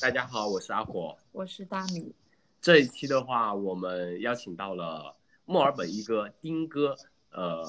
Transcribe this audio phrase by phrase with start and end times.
[0.00, 2.14] 大家好，我是阿火，我是大米。
[2.60, 6.94] 这一期的话，我们邀请到了墨尔本一哥丁哥。
[7.32, 7.64] 呃，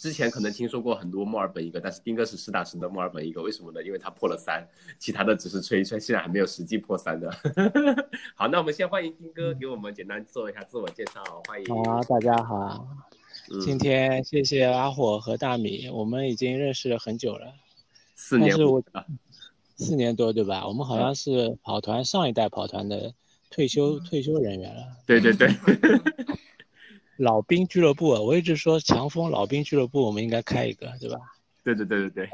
[0.00, 3.42] 之前可能听说过很多墨尔本一哥，但是丁哥是实打实的墨尔本一哥。
[3.42, 3.82] 为什么呢？
[3.82, 4.64] 因为他破了三，
[4.98, 7.28] 其他的只是吹一吹，现在还没有实际破三的。
[8.36, 11.22] 好，那我们先欢迎丁哥给我们简单做一下自我介绍。
[11.48, 11.84] 欢迎。
[11.84, 12.86] 好，大家好。
[13.60, 17.52] 今天谢谢阿火和大米，我们已经认识了很久了，
[18.14, 18.80] 四年我
[19.76, 20.66] 四年多对吧？
[20.66, 23.12] 我们好像是跑团上一代跑团的
[23.50, 24.82] 退休退休人员了。
[25.06, 25.48] 对对对，
[27.16, 31.18] 老兵俱乐部，我一直说强风老兵俱乐部，我们应该开一个，对吧？
[31.64, 32.30] 对对对对对。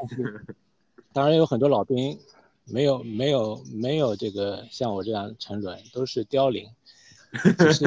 [1.13, 2.19] 当然有很多老兵，
[2.65, 6.69] 没有没有没有这个像我这样沉沦，都是凋零。
[7.73, 7.85] 是，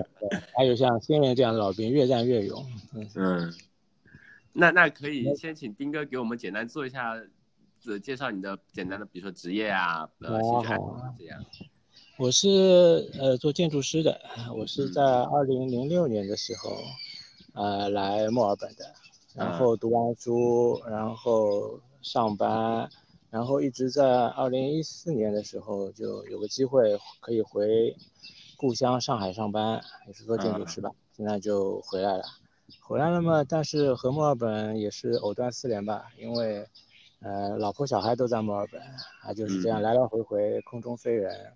[0.56, 2.64] 还有像新人这样的老兵，越战越勇。
[3.14, 3.52] 嗯，
[4.54, 7.14] 那那可以先请丁哥给我们简单做一下，
[7.86, 11.44] 呃，介绍你的简单的，比如说职业啊，呃，兴趣爱好这样。
[12.18, 12.48] 我是
[13.18, 14.20] 呃做建筑师的，
[14.56, 16.76] 我是在二零零六年的时候，
[17.54, 18.92] 呃来墨尔本的，
[19.34, 22.88] 然后读完书，然后上班，
[23.30, 27.96] 然后一直在二零一四年的时候就有个机会可以回。
[28.60, 32.24] 故乡上海上班也是做建筑师吧，现在就回来了，
[32.80, 36.66] 回来了嘛，但是和墨尔本也是藕断丝连吧，因为，
[37.20, 38.80] 呃，老婆小孩都在墨尔本，
[39.22, 41.52] 啊，就是这样来来回回空中飞人，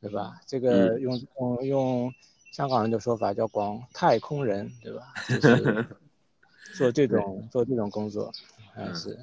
[0.00, 0.40] 对吧？
[0.46, 2.14] 这个用用用
[2.52, 5.12] 香港人的说法叫广太空人，对吧？
[5.28, 5.86] 就是
[6.76, 8.32] 做这种做这种工作，
[8.76, 9.18] 嗯是，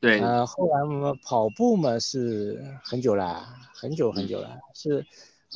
[0.00, 5.04] 对，呃，后来嘛跑步嘛是很久了，很久很久了，是。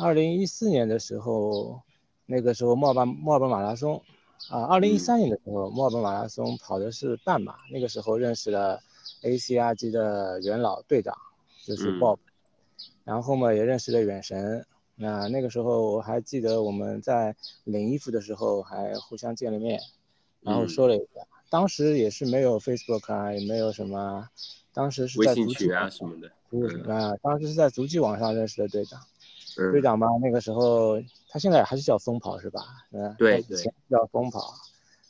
[0.00, 1.82] 二零一四年的时候，
[2.24, 4.00] 那个时候墨尔本墨尔本马拉松，
[4.48, 8.80] 啊，二零一三年的时候墨尔本马拉松跑的是半马，那个时候认识了
[9.22, 11.16] ACRG 的元老队长，
[11.64, 12.18] 就是 Bob，
[13.04, 14.66] 然后嘛也认识了远神，
[14.96, 19.80] 那那个时候我还记得我们在领衣服的时候还互相见了面，
[20.40, 24.28] 然后说了一下，当时也是没有 Facebook 啊，也没有什么，
[24.72, 26.30] 当时是在足迹啊什么的，
[26.92, 29.00] 啊，当时是在足迹网上认识的队长。
[29.72, 32.60] 队长嘛，那个时候他现在还是叫疯跑是吧？
[32.92, 33.56] 嗯，对对，
[33.90, 34.54] 叫疯跑。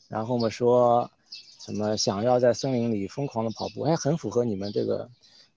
[0.08, 1.10] 然后我们说
[1.68, 5.10] 什么想要在森林里疯狂的跑步，还很符合你们这个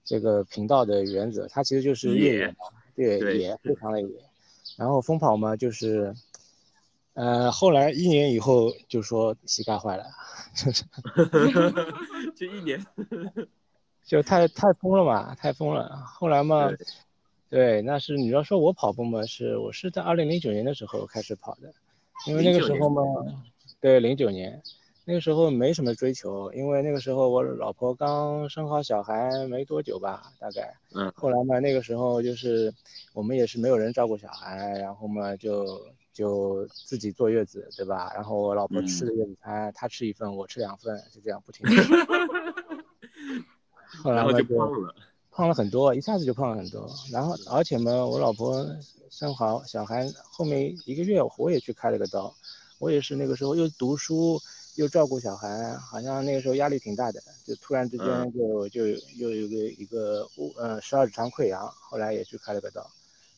[0.04, 1.48] 这个频道的原则。
[1.48, 2.54] 它其实就是越
[2.94, 4.08] 野，对野，非常的野。
[4.76, 6.14] 然后疯跑嘛，就是，
[7.14, 10.04] 呃，后来一年以后就说膝盖坏了
[12.36, 12.84] 就一年，
[14.04, 15.96] 就太太疯了嘛，太疯了。
[15.96, 16.70] 后来嘛。
[17.48, 21.72] 对，那是你要说我跑步嘛，是我是在二零零九年的时候开始跑的，
[22.26, 23.02] 因为那个时候嘛，
[23.80, 24.62] 对，零九年，
[25.04, 32.72] 那个时候没什么追求，因为那个时候我老婆刚生好小孩没多久吧，大概，嗯，后来嘛，那个时候就是
[33.12, 35.66] 我们也是没有人照顾小孩，然后嘛就
[36.12, 38.12] 就自己坐月子，对吧？
[38.14, 41.82] 然后我老婆吃的月子餐，她吃一份，我吃两份，就这样不停的。
[44.02, 44.94] 后来就胖了。
[45.34, 46.86] 胖了很多，一下子就胖了很多。
[47.10, 48.66] 然后，而且嘛，我老婆
[49.08, 52.34] 生好小孩后面一个月，我也去开了个刀。
[52.78, 54.38] 我也是那个时候又读书
[54.76, 62.90] 又照顾小孩，好像那个时候压力挺大的，就突然之间就就又有个一个呃十二指肠溃疡，后来也去开了个刀。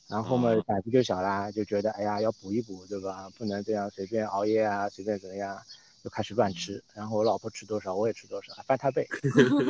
[0.06, 3.30] 然后嘛胆子就小啦，就觉得哎呀要补一补，对吧？
[3.38, 5.58] 不能这样随便熬夜啊，随便怎么样。
[6.04, 9.08] 就开始乱吃，然后我老婆吃多少，我也吃多少，翻她倍。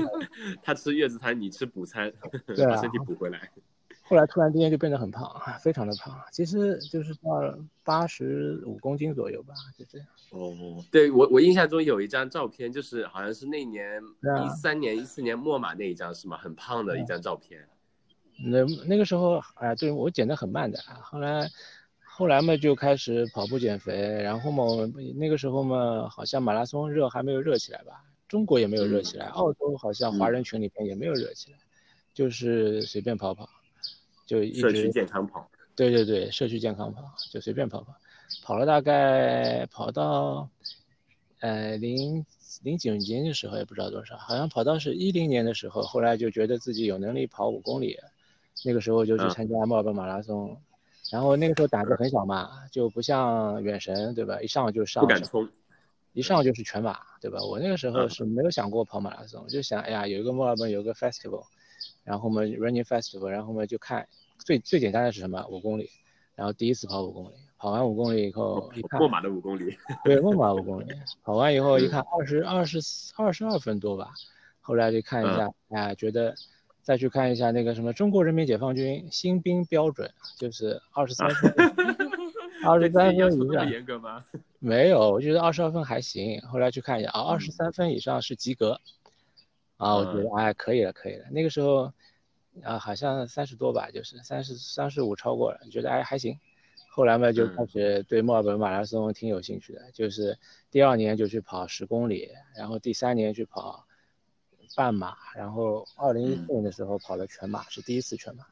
[0.64, 2.12] 她吃月子餐，你吃补餐，
[2.68, 3.48] 把身体补回来。
[4.06, 5.28] 后来突然之间就变得很胖，
[5.60, 10.06] 非常的胖，其实就是到八十五公斤左右吧，就这样。
[10.30, 16.36] 哦，对我我印象中有一张照片，就是好像是那年一三年一四年末马那一张是吗？
[16.36, 17.66] 很胖的一张照片。
[18.44, 21.48] 那那个时候，哎，对我减的很慢的，后来。
[22.16, 23.92] 后来嘛，就开始跑步减肥，
[24.22, 24.62] 然后嘛，
[25.16, 31.58] 那个时候嘛，好像马拉松热还没有热起来吧，中国也没有热起来，澳洲好像华人群里边也没有热起来，
[32.12, 33.50] 就是随便跑跑，
[34.26, 35.48] 就一直社区健康跑。
[35.76, 37.96] 对对对，社区健康跑，就随便跑跑，
[38.42, 40.48] 跑了大概跑到，
[41.40, 42.24] 呃零
[42.62, 47.98] 零九年的时候也不知道多少，好像跑到是一零年的时候，后来就觉得自己有能力跑五公里，
[48.64, 50.56] 那个时候就去参加墨尔本马拉松。
[51.10, 54.40] 然后那个时候胆子很小嘛，就不像远神，对吧？
[54.40, 55.46] 一上就上，不敢冲，
[56.14, 57.42] 一上就是全马，对吧？
[57.42, 61.44] 我那个时候是没有想过跑马拉松，就想，哎呀，有一个墨尔本有个 festival，
[62.04, 64.08] 然后我们 running festival，然后我们就看
[64.44, 65.44] 最最简单的是什么？
[65.48, 65.90] 五公里，
[66.36, 70.86] 然后第一次跑五公里，跑完五公里以后一看，过马的五公里，对，过马五公里，
[71.24, 72.78] 跑完以后一看二十二十
[73.16, 74.10] 二十二分多吧，
[74.60, 76.34] 后来就看一下，哎呀，觉得
[76.82, 81.54] 再去看一下那个什么中国人民解放军新兵标准，就是二十三分，
[82.64, 83.70] 二十三分 以上。
[83.70, 84.24] 严格吗？
[84.58, 86.40] 没有，我觉得二十二分还行。
[86.42, 88.80] 后来去看一下啊，二十三分以上是及格。
[89.76, 91.26] 啊，我觉得哎可以了，可以了。
[91.30, 91.92] 那个时候
[92.62, 96.38] 啊，好像三十多吧，就是三十三十五超过了，觉得哎还行。
[96.88, 100.38] 后来嘛就开始对墨尔本马拉松挺有兴趣的，就是
[100.70, 103.84] 第二年就去跑十公里，然后第三年去跑
[104.76, 108.44] 半马，然后二零一四年的时候跑了全马，是第一次全马。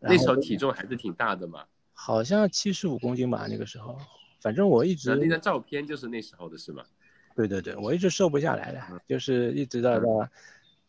[0.00, 1.64] 那时候体重还是挺大的嘛？
[1.92, 3.98] 好像七十五公斤吧，那个时候。
[4.40, 6.84] 反正我一直那张照片就是那时候的是吗？
[7.34, 10.28] 对对对，我一直瘦不下来的，就是一直到到，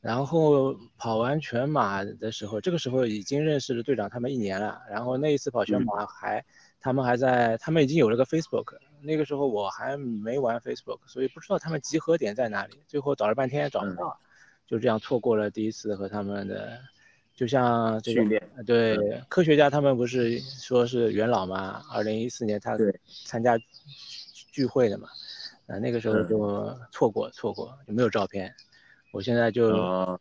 [0.05, 4.79] 然后跑完全马的时候，这个时候已经认识了队长他们一年了。
[4.87, 6.45] 然后那一次跑全马还，
[6.79, 8.75] 他们还在，他们已经有了个 Facebook。
[9.01, 12.79] 那个时候我还没玩 Facebook，所以不知道他们集合点在哪里。
[12.87, 14.15] 最后找了半天找不到，
[14.67, 16.77] 就这样错过了第一次和他们的，
[17.35, 18.39] 就像这训练。
[18.63, 18.95] 对，
[19.27, 21.81] 科学家他们不是说是元老嘛？
[21.91, 22.77] 二零一四年他
[23.25, 23.57] 参加
[24.51, 25.07] 聚会的嘛。
[25.65, 28.53] 啊，那个时候就错过错过，就没有照片。
[29.15, 30.19] 我现在就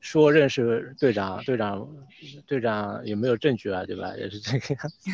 [0.00, 1.88] 说认识队长，队长
[2.46, 3.82] 队长有没有证据啊？
[3.86, 4.14] 对吧？
[4.18, 5.10] 也是这个样子，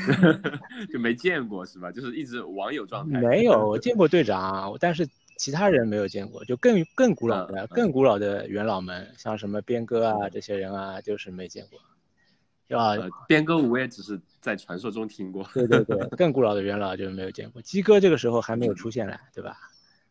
[0.92, 1.92] 就没见过是吧？
[1.92, 3.20] 就是一直网友状态。
[3.20, 5.08] 没有，我见过队长，但是
[5.38, 6.44] 其他人没有见过。
[6.44, 12.76] 就更更古老的、更古老的元老们，像什么边哥啊这些人啊，就是没见过。
[12.76, 12.96] 啊，
[13.28, 15.48] 边哥我也只是在传说中听过。
[15.54, 17.62] 对对对，更古老的元老就没有见过。
[17.62, 19.56] 鸡哥这个时候还没有出现来，对吧？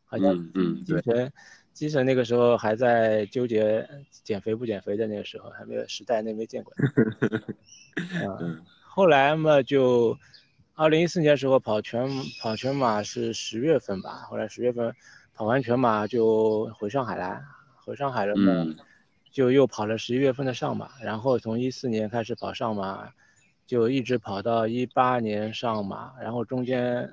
[0.05, 1.31] 好像嗯，鸡神，
[1.73, 3.88] 鸡神那个时候还在纠结
[4.23, 6.73] 减肥不减肥的那个时候，还没有时代那没见过。
[8.39, 10.18] 嗯，后来嘛就，
[10.75, 12.07] 二零一四年时候跑全
[12.41, 14.94] 跑全马是十月份吧，后来十月份
[15.33, 17.41] 跑完全马就回上海了，
[17.85, 18.75] 回上海了嘛。
[19.31, 23.13] 就又跑了十一月份的上马，然后从一四年开始跑上马，
[23.65, 27.09] 就一直跑到一八年上马，然后中间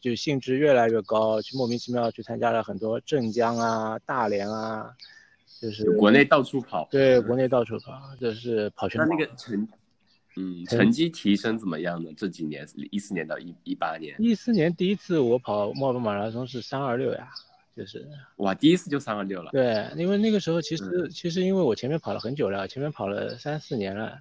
[0.00, 4.90] 就兴致越来越高，就莫名其妙去参加了很多镇江啊、大连啊，
[5.60, 6.88] 就是国内到处跑。
[6.90, 9.06] 对，国内到处跑，就是跑全马。
[9.06, 9.68] 那那个成，
[10.36, 12.10] 嗯，成绩提升怎么样呢？
[12.16, 14.14] 这几年，一四年到一一八年。
[14.18, 17.28] 一四年第一次我跑墨尔本马拉松是三二六呀。
[17.76, 19.50] 就是哇，第一次就三二六了。
[19.50, 24.18] 对，因为那个时候其实其实因为我前面跑了很久了，前面跑了三四年了，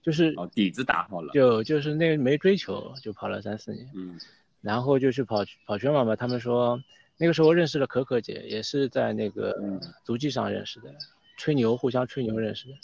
[0.00, 1.30] 就是哦底子打好了。
[1.34, 3.86] 就就是那个没追求，就跑了三四年。
[3.94, 4.18] 嗯。
[4.64, 6.80] 然后就去跑跑全马嘛，他们说
[7.18, 9.54] 那个时候认识了可可姐，也是在那个
[10.02, 10.92] 足迹上认识的，
[11.36, 12.74] 吹牛互相吹牛认识的。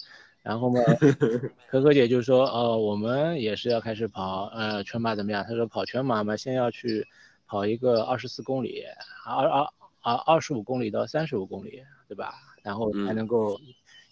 [0.43, 0.81] 然后嘛，
[1.69, 5.43] 可可姐就说哦，我们也是要开始跑呃全马怎么样？
[5.49, 7.07] 她说跑全马嘛，先要去
[7.47, 8.85] 跑一个二十四公里，
[9.27, 9.67] 二二。
[10.03, 12.33] 啊，二十五公里到三十五公里，对吧？
[12.63, 13.61] 然后才能够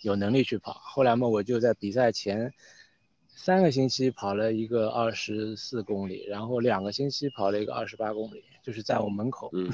[0.02, 0.74] 有能力去跑。
[0.74, 2.52] 后来嘛，我就在比赛前
[3.40, 9.70] 三个星期跑了一个二十四公里，然后两个星期跑了一个二十八公里，就是在我门口嗯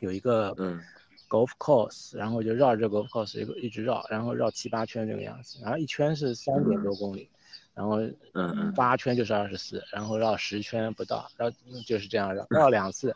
[0.00, 0.80] 有一个嗯
[1.28, 7.28] golf course，然后就绕着 golf course 一个一直绕，然后绕七八圈这个样子，然后一圈是三点多公里，
[7.74, 8.00] 然后
[8.32, 13.14] 嗯八圈就是二十四，然后绕十圈不到，然后就是这样绕绕两次。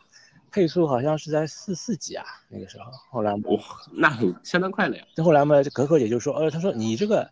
[0.49, 3.59] 配速好像是在四四几啊，那个时候，后来哇，
[3.91, 5.03] 那很相当快了呀。
[5.13, 7.29] 再后来嘛，可可姐就说，呃，她说你这个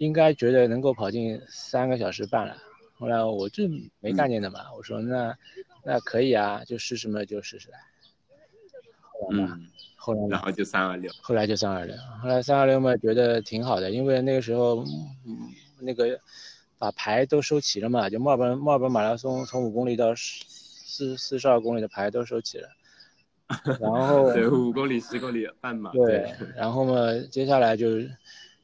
[0.00, 2.56] 应该觉得能够跑进三个小时半了。
[2.98, 3.64] 后来我就
[4.00, 5.36] 没概念的嘛，我说那
[5.84, 7.68] 那可以啊，就试试嘛，就试试。
[9.30, 14.84] 嗯，后来然后就三二六，后来就三二六，后来三二六嘛，觉得挺好的，因为那个时候
[15.26, 15.38] 嗯
[15.80, 16.18] 那个
[16.78, 20.44] 把牌都收齐了嘛，就墨尔本墨尔本马拉松从五公里到十。
[20.92, 22.68] 四四十二公里的牌都收齐了，
[23.80, 25.92] 然后对五公里、十公里半马。
[25.92, 26.92] 对，然后嘛，
[27.30, 27.86] 接下来就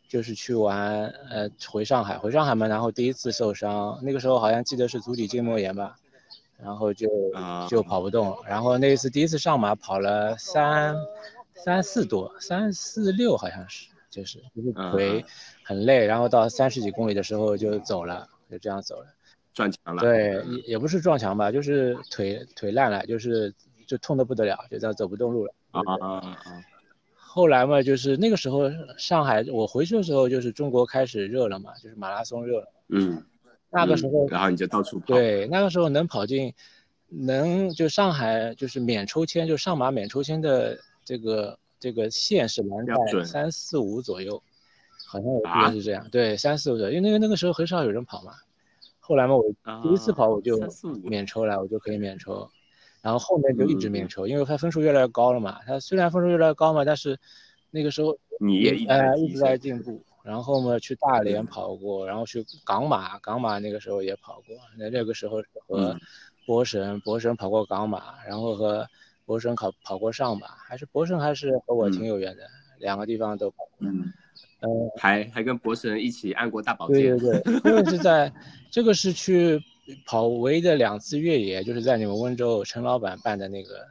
[0.09, 5.97] 就是去玩，呃，回上海，回上海嘛，然后第一次受伤，那个时候好像记得是足底筋膜炎吧，
[6.63, 7.09] 然后就
[7.69, 10.97] 就跑不动，然后那一次第一次上马跑了三
[11.55, 15.25] 三四多，三四六好像是，就是就是腿
[15.65, 19.07] 很累，然后到三十几公里的时候就走了，就这样走了。
[19.53, 23.53] 撞墙了，对，也也不是撞墙吧，就是腿腿烂了，就是
[23.87, 25.55] 就痛的不得了，就这样走不动路了。
[25.71, 26.63] 啊啊啊啊！
[27.37, 32.73] 后来嘛，就是那个时候上海，我回去的时候就是中国开始热了嘛，就是马拉松热了。
[32.89, 33.23] 嗯。
[33.69, 34.27] 那个时候。
[34.29, 35.05] 然后你就到处跑。
[35.05, 36.55] 对，那个时候能跑进，
[37.11, 44.43] 能就上海就是免抽签，就上马免抽签的这个这个线是能在三四五左右，
[45.07, 46.09] 好像我记得是这样。
[46.11, 48.33] 对，三四五左右，因为那个那个时候很少有人跑嘛。
[48.99, 49.45] 后来嘛，我
[49.83, 50.59] 第一次跑我就
[51.05, 52.49] 免抽了，我就可以免抽，
[53.07, 55.61] 然后后面就一直免抽，因为他分数越来越高了嘛。
[55.65, 57.17] 他虽然分数越来越高嘛，但是
[57.71, 65.97] 那个时候你也呃一直在进步，然后嘛去大连跑过，然后去港马，港马那个时候也跑过，那那个时候和
[66.47, 68.85] 博神，博神跑过港马，然后和
[69.25, 72.43] 博神跑跑过上马，还是博神还是和我挺有缘的，
[72.81, 73.89] 两个地方都跑过。
[74.63, 77.17] 嗯，还还跟博神一起按过大保健。
[77.17, 78.33] 对对对，因为是在
[78.69, 79.63] 这个是去
[80.05, 83.87] 跑唯一的两次越野，就是在你们温州陈老板办的那个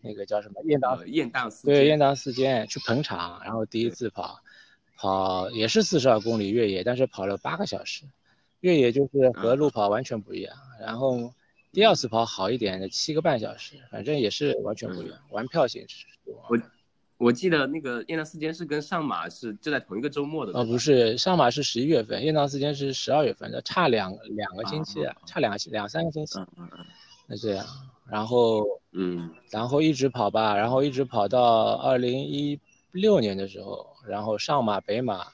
[0.00, 4.40] 那个叫什么雁荡雁荡四对雁荡四间去捧场，然后第一次跑
[4.96, 8.04] 跑也是四十二公里越野，但是跑了八个小时，
[8.60, 10.56] 越野就是和路跑完全不一样。
[10.80, 11.32] 然后
[11.72, 16.06] 第二次跑好一点的七个半小时，反正也是完全不一样，玩票性质。
[16.24, 16.58] 我。
[17.20, 26.38] 我记得那个雁荡四间是跟上马是就在同一个周末的哦，不是上马是十一月份，雁荡四间是十二月份的，差两两个星期，差两两三个星期。
[26.38, 26.86] 嗯嗯嗯。
[27.26, 27.66] 那这样，
[28.08, 32.58] 然后嗯，然后一直跑吧，然后一直跑到二零一
[32.92, 35.26] 六年的时候，然后上马北马，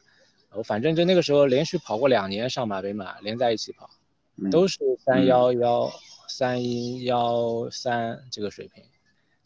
[0.54, 3.88] 我反正就那个时候连续跑过两年上马北马连在一起跑，
[4.50, 5.88] 都是三幺幺
[6.26, 8.82] 三一幺三这个水平。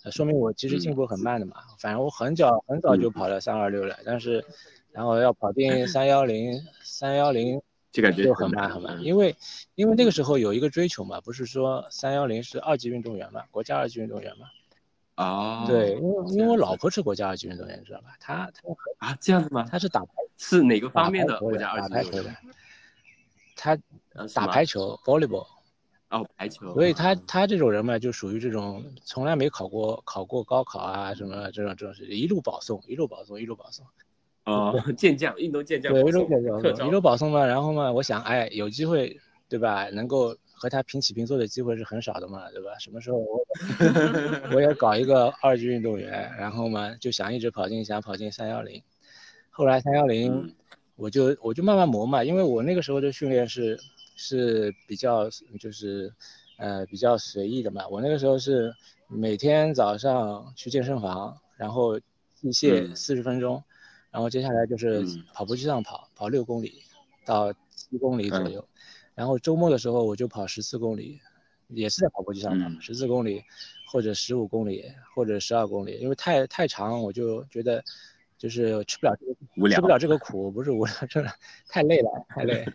[0.02, 1.56] 呃，说明我其实进步很慢的嘛。
[1.78, 4.44] 反正我很早很早就跑了三二六了，但是，
[4.92, 7.60] 然后要跑进三幺零三幺零，
[7.92, 8.98] 就感觉就很慢很慢。
[9.02, 9.36] 因为
[9.74, 14.46] 因为那个时候有一个追求嘛，不是说三幺零是二级运动员嘛，国家二级运动员嘛。
[15.16, 15.64] 哦。
[15.66, 18.16] 对，因为因为我老婆是国家二级运动员，知道吧？
[18.18, 19.66] 她她啊这样子吗？
[19.70, 22.36] 她是打排是哪个方面的国家二级运动员？
[23.54, 23.78] 她
[24.34, 25.46] 打排球，volleyball。
[26.10, 33.86] 哦，排球，所以他他这种人嘛，就属于这种从来没考过考过高考啊，什么这种这种是一路保送，一路保送，一路保送。
[34.44, 35.92] 哦， 健将，运动健将。
[35.92, 37.46] 对，一路健将，一路保送嘛。
[37.46, 39.16] 然后嘛，我想，哎，有机会，
[39.48, 39.88] 对吧？
[39.90, 42.76] 能够和他平起平坐的机会是很少的嘛，对吧？
[42.80, 43.40] 什么时候我
[44.52, 48.82] 我也搞一个二级运动员，然后嘛，就想一直跑进，想跑进三幺零。
[49.50, 50.56] 后来三幺零，
[50.96, 53.78] 我就我就慢慢磨嘛，因为我那个时候的训练是。
[54.22, 56.12] 是比较就是，
[56.58, 57.88] 呃，比较随意的嘛。
[57.88, 58.74] 我那个时候是
[59.08, 63.64] 每天早上去健身房，然后器械四十分钟，
[64.10, 66.82] 然后接下来就是跑步机上跑，跑六公里
[67.24, 68.68] 到七公里左右，
[69.14, 71.18] 然后周末的时候我就跑十四公里，
[71.68, 73.42] 也是在跑步机上跑，十四公里
[73.90, 74.84] 或者十五公里
[75.14, 77.82] 或者十二公里，因为太太长，我就觉得
[78.36, 79.32] 就是吃不了这个
[79.70, 81.30] 吃不了这个苦，不是无聊，真的
[81.68, 82.66] 太累了，太累。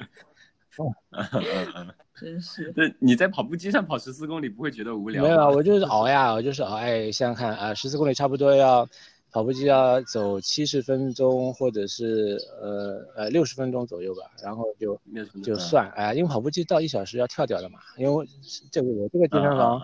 [2.20, 2.74] 真是。
[2.76, 5.24] 那你在跑步机上跑十四公里不会觉得无聊？
[5.24, 6.76] 没有啊， 我就是熬呀，我就是熬。
[6.76, 8.88] 哎，想想看啊，十四公里差不多要
[9.32, 14.22] 跑步机要走七十分钟，或者是呃呃六十分钟左右吧。
[14.42, 14.98] 然后就
[15.44, 17.80] 就算哎，因为跑步机到一小时要跳掉的嘛。
[17.98, 18.26] 因为
[18.72, 19.82] 这个我这个健身房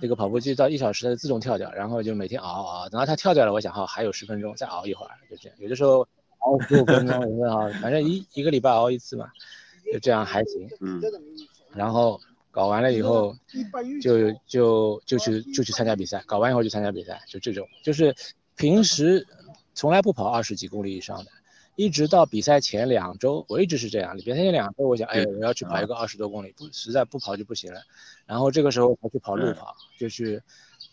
[0.00, 5.58] 这个跑步机到一小时它自动跳掉，然后就每天熬熬，等到它跳掉了，我想哈还有十分钟再熬一会儿，就这样。
[5.58, 6.06] 有的时候
[6.38, 9.26] 熬十五分钟，有的啊，反正一一个礼拜熬一次嘛。
[9.94, 11.00] 就这样还行，嗯，
[11.72, 12.20] 然后
[12.50, 13.32] 搞完了以后，
[14.02, 18.12] 就就就去就去参加比赛，搞完以后就参加比赛，就这种，就是
[18.56, 19.24] 平时
[19.72, 21.30] 从来不跑二十几公里以上的，
[21.76, 27.80] 一直到比赛前两周，我一直是这样，比赛前两周我想，哎，我要去跑一个二十多公里，不实在不跑就不行了，
[28.26, 30.42] 然后这个时候才去跑路跑，就去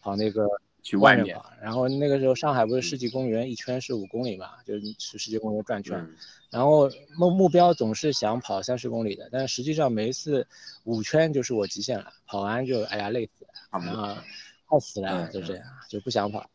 [0.04, 0.48] 跑那个。
[0.82, 6.10] 去外面跑，然后那个时候上海不是世纪公园一圈是五公里嘛，就是去世纪公园转圈，
[6.50, 10.48] 然后目目标总是想跑三十公里的，但实际上每一次
[10.84, 13.52] 五圈就是我极限了，跑完就哎呀累死了，
[13.86, 14.18] 然后
[14.66, 16.50] 快死了，就这样就不想跑，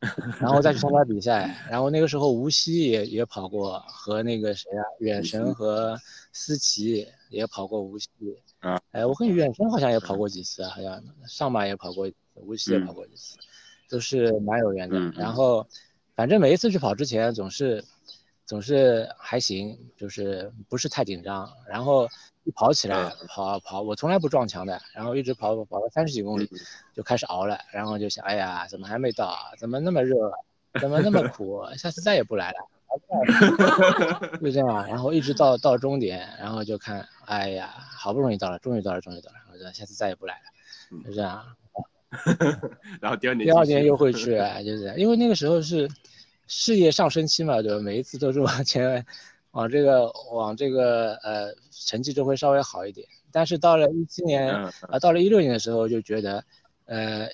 [0.40, 5.98] 然后再去参加比赛，然后那个时候无锡也也跑过，和那个谁啊远神和
[6.32, 8.08] 思琪也跑过无锡，
[8.58, 13.36] 啊，哎我跟远神好像也跑过几次，好像上马也跑过，无锡也跑过几次。
[13.90, 15.66] 都是蛮有缘的，然后，
[16.14, 17.84] 反正每一次去跑之前总是，
[18.46, 21.52] 总是还行，就是不是太紧张。
[21.68, 22.08] 然后
[22.44, 24.80] 一跑起来，跑跑，我从来不撞墙的。
[24.94, 26.48] 然后一直跑跑了三十几公里，
[26.94, 27.58] 就开始熬了。
[27.72, 29.36] 然后就想，哎呀，怎么还没到？
[29.58, 30.32] 怎么那么热？
[30.80, 31.64] 怎么那么苦？
[31.76, 32.58] 下次再也不来了。
[34.40, 39.36] 就这样，然后一直到到终点，然后就看，哎呀，好不容易到了，终于到了，终于到了。
[39.52, 41.02] 我说下次再也不来了。
[41.04, 41.44] 就这样。
[43.00, 45.88] 然后第二年，第二年又会去， 就是因为那个时候是
[46.46, 47.78] 事业上升期嘛，对吧？
[47.80, 49.04] 每一次都是往前，
[49.52, 53.06] 往这个往这个呃成绩就会稍微好一点。
[53.32, 56.44] 但是到了一七年啊，到了一六年的时候就觉得，
[56.86, 57.28] 呃，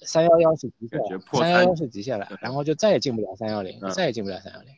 [0.00, 0.98] 三幺幺是极限，
[1.32, 4.70] 三幺幺是极限了，然后就再也进不了三幺零，再也进不了三幺零。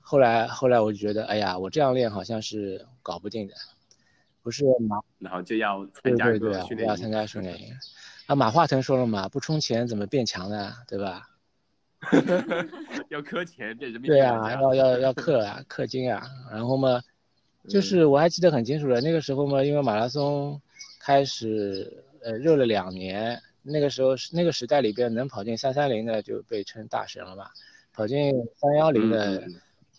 [0.00, 3.54] 后来后来我就觉得，哎呀，我这样练好像是搞不定的，
[4.42, 7.74] 不是马，然后就要参加对对对，要参加训练营。
[8.28, 10.74] 啊，马化腾说了嘛，不充钱怎么变强呢？
[10.86, 11.30] 对吧？
[13.08, 14.08] 要氪钱变人民币。
[14.08, 16.28] 对啊，要要要氪啊，氪金啊。
[16.50, 17.00] 然后嘛，
[17.70, 20.60] 就是我还记得很清楚的，那个时候嘛，因为马拉松
[21.00, 27.48] 开始呃热了两年，那个时候是那个时代里边能跑进三三零的就被称大神了嘛，
[27.94, 29.42] 跑进三幺零的。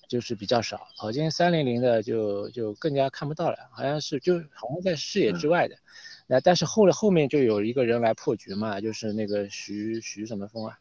[0.07, 5.75] 就是比较少，跑进三零零的就就更加看不到了，好像是就好像在视野之外的。
[6.31, 10.77] 那但是后来后面就有一个人来破局嘛，就是那个徐徐什么峰啊，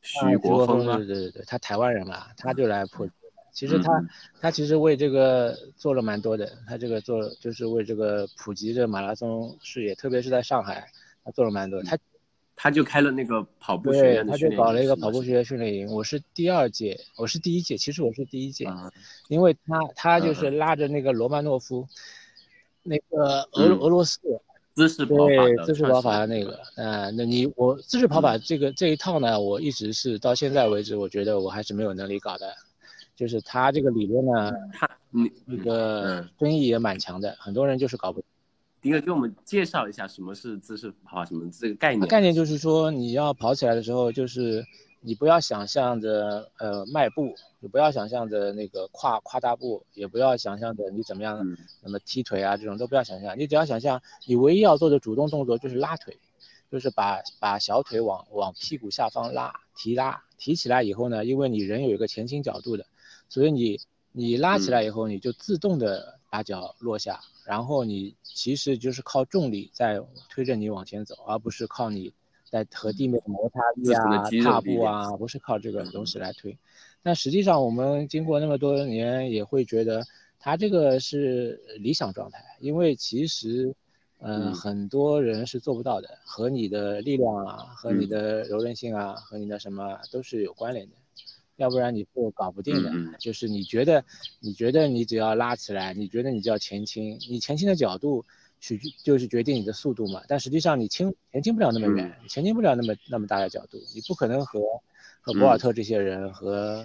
[0.00, 3.12] 徐国峰对对对对，他台湾人嘛，他就来破局。
[3.52, 4.02] 其实他
[4.40, 10.88] 他其实为这个做了蛮多的，他这个做就是为这个普及这马拉松事业，特别是在上海，
[11.22, 11.82] 他做了蛮多。
[11.82, 11.98] 他。
[12.56, 15.92] 他就开了那个跑步学院，他就搞了一个跑步学院训练营。
[15.92, 18.64] 我是第二届，我是第一届，其实我是第一届，
[19.26, 21.88] 因为他他就是拉着那个罗曼诺夫，
[22.84, 24.20] 那个俄俄罗斯
[24.74, 32.54] 姿势跑法对姿势跑法的那个，啊，那你我姿势跑法这个这一套呢，我一直是到现在为止，我觉得我还是没有能力搞的，
[33.16, 38.22] 就是他这个理论呢，他那个争议也蛮强的，很多人就是搞不。
[38.82, 42.06] 迪哥给我们介绍一下什么是姿势跑，什么这个概念？
[42.06, 44.62] 概念就是说，你要跑起来的时候，就是
[45.00, 56.18] 你不要想象着呃迈步，你不要想象着那个跨跨大步，也不要想象着你怎么样，那么踢腿啊这种都不要想象，你只要想象，你唯一要做的主动动作就是拉腿，
[56.70, 62.84] 就是把把小腿往往屁股下方拉，提拉，提起来以后呢，因为你人有一个前倾角度的，
[63.30, 63.80] 所以你
[64.12, 67.18] 你拉起来以后，你就自动的把脚落下。
[67.46, 72.12] 然后你其实就是靠重力在推着你往前走，而不是靠你
[72.50, 76.58] 在和地面的摩擦力啊、踏步啊，不是靠这个东西来推。
[77.04, 80.04] 但实际上我们经过那么多年也会觉得，
[80.40, 83.74] 他这个是理想状态，因为其实，
[84.18, 90.96] 嗯，很多人是做不到的，和你的力量啊、和你的柔韧性啊、和你的什么都是有关联的。
[91.56, 94.04] 要不然你是搞不定的，就是你觉得，
[94.40, 98.24] 你觉得你只要拉起来，你觉得你就要前倾，你前倾的角度
[98.58, 100.22] 取就是决定你的速度嘛。
[100.26, 104.60] 但实际上你倾前倾不了那么远，前倾不了那么那么大的角度，你不可能和
[105.24, 106.84] 和博尔特这些人和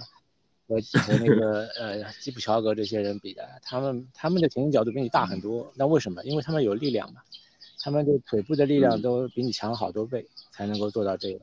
[0.67, 5.71] 和和那个呃基普乔格这些人比的，他们他们的前倾角度比你大很多。
[5.75, 6.23] 那为什么？
[6.23, 7.21] 因为他们有力量嘛，
[7.83, 11.41] 他们的腿部的力量都比你强好多倍，才能够做到这个。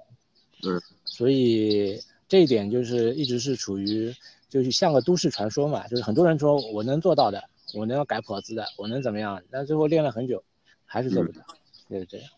[0.66, 2.00] 嗯，所以。
[2.28, 4.12] 这一点就是一直是处于，
[4.48, 7.40] 就是像个都市传说嘛，就是很多人说我能做到的，
[7.72, 9.40] 我能改跑姿的，我能怎么样？
[9.48, 10.42] 但最后练了很久，
[10.84, 11.40] 还是做不到，
[11.88, 12.28] 就是这样。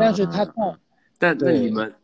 [0.00, 0.76] 但是他到，
[1.20, 1.94] 但那你们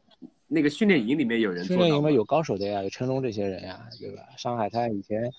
[0.49, 4.23] 那个训练营里面有人训练营里面有高手的呀，有成龙这些人呀，对吧？
[4.37, 5.31] 上海滩以前，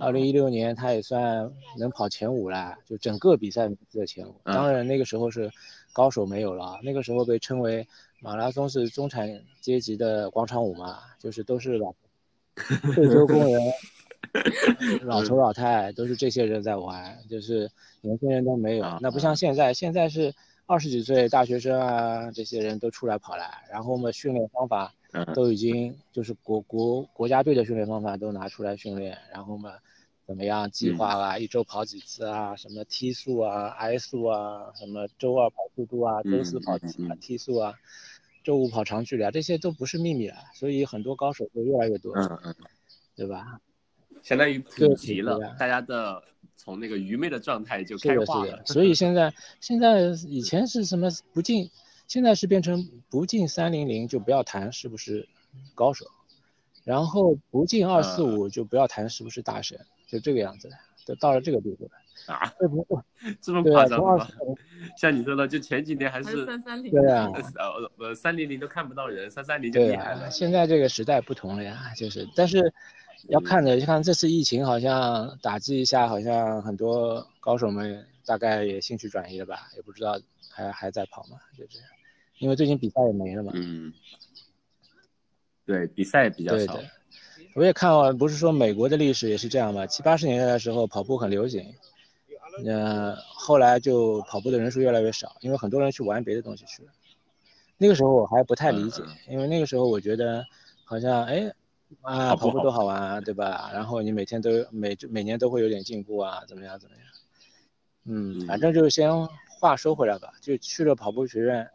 [0.00, 4.34] 二零一六年他也算能跑前五了，就整个比赛的前五。
[4.44, 5.50] 当然那个时候是
[5.92, 7.86] 高手没有了，那个时候被称为。
[8.18, 9.28] 马拉松是中产
[9.60, 11.94] 阶级的广场舞嘛，就是都是老
[12.94, 13.60] 退休工人、
[15.04, 18.98] 老头老太，都是这些人在玩，就是年轻人都没有。
[19.02, 20.34] 那不像现在，现在是
[20.66, 24.92] 二十几岁大学生啊，这些人都出来跑来，然后我们训练方法
[25.34, 29.74] 都已经就是国国国家队的训练方法都拿出来训练，然后嘛，
[30.26, 36.76] 怎么样计划啊，一周跑几次啊，什么 T 速啊、I 速啊，什么周二跑速度啊，周四跑
[37.20, 37.74] T 速啊。
[38.42, 42.54] 周五跑长距离啊，这些都不是秘密了，所以很多高手会越来越多，嗯嗯，
[43.16, 43.60] 对吧？
[44.22, 46.22] 相当于普及了，大家的
[46.56, 48.62] 从那个愚昧的状态就开化了。
[48.64, 51.70] 所以现在 现在以前是什么不进，
[52.08, 55.28] 现在是变成不进三零零就不要谈是不是
[55.74, 56.06] 高手，
[56.84, 61.90] 然后不进二四五就不要谈是不是大神，就这个样子的，都到了这个地步了。
[62.26, 62.50] 啊，
[63.40, 64.26] 这么夸张吗？
[64.98, 70.30] 像你说的，就前几年还是三三零，对啊，呃呃三零零都看不到人，三三零就厉害了。
[70.30, 72.72] 现在这个时代不同了呀，就是，但是
[73.28, 81.38] 要看的，就看这次疫情好像打击一下，好像很多高手们大概也兴趣转移了吧，也不知道还还在跑吗？
[81.56, 81.88] 就这样，
[82.38, 83.52] 因为最近比赛也没了嘛。
[83.54, 83.92] 嗯，
[85.64, 86.78] 对，比赛比较少。
[87.54, 89.86] 我也看完，不是说美国的历史也是这样吗？
[89.86, 91.74] 七八十年代的时候跑步很流行。
[92.64, 96.88] 呃，后来就跑步的人数越来越少，因为很多人去玩别的东西去了。
[97.76, 100.42] 那个时候我还不太理解，因为那个时候我觉得
[100.84, 101.52] 好像哎
[102.02, 103.70] 啊跑步多好玩啊，对吧？
[103.72, 107.04] 然后你每天都每每年都会有点进步啊，怎么样怎么样？
[108.04, 109.10] 嗯，反正就是先
[109.60, 111.70] 话说回来吧，就去了跑步学院。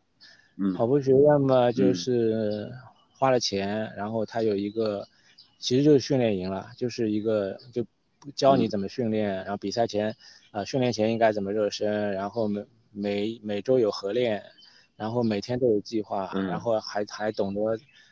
[0.58, 2.71] 嗯，跑步学院嘛，就是
[3.17, 5.08] 花了钱，然后他有一个，
[5.60, 7.86] 其实就是训练营了，就是一个就
[8.36, 10.15] 教你怎么训练，然后比赛前。
[10.52, 12.12] 啊，训练前应该怎么热身？
[12.12, 14.43] 然后每每每周有合练，
[14.97, 17.62] 然后每天都有计划，然后还还懂得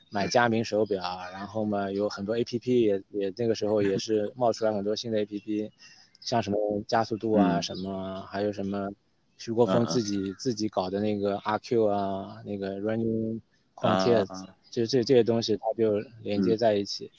[0.09, 5.71] 买佳明手表，然后嘛有很多 A P P 也也那个时候也是 冒出来很多新的 A P P，
[6.19, 8.89] 像什么加速度啊什么，还有什么
[9.37, 13.39] 徐国峰自己自己搞的那个 R Q 啊，那个 Running
[13.75, 17.11] Quantities，就这这些东西它就连接在一起，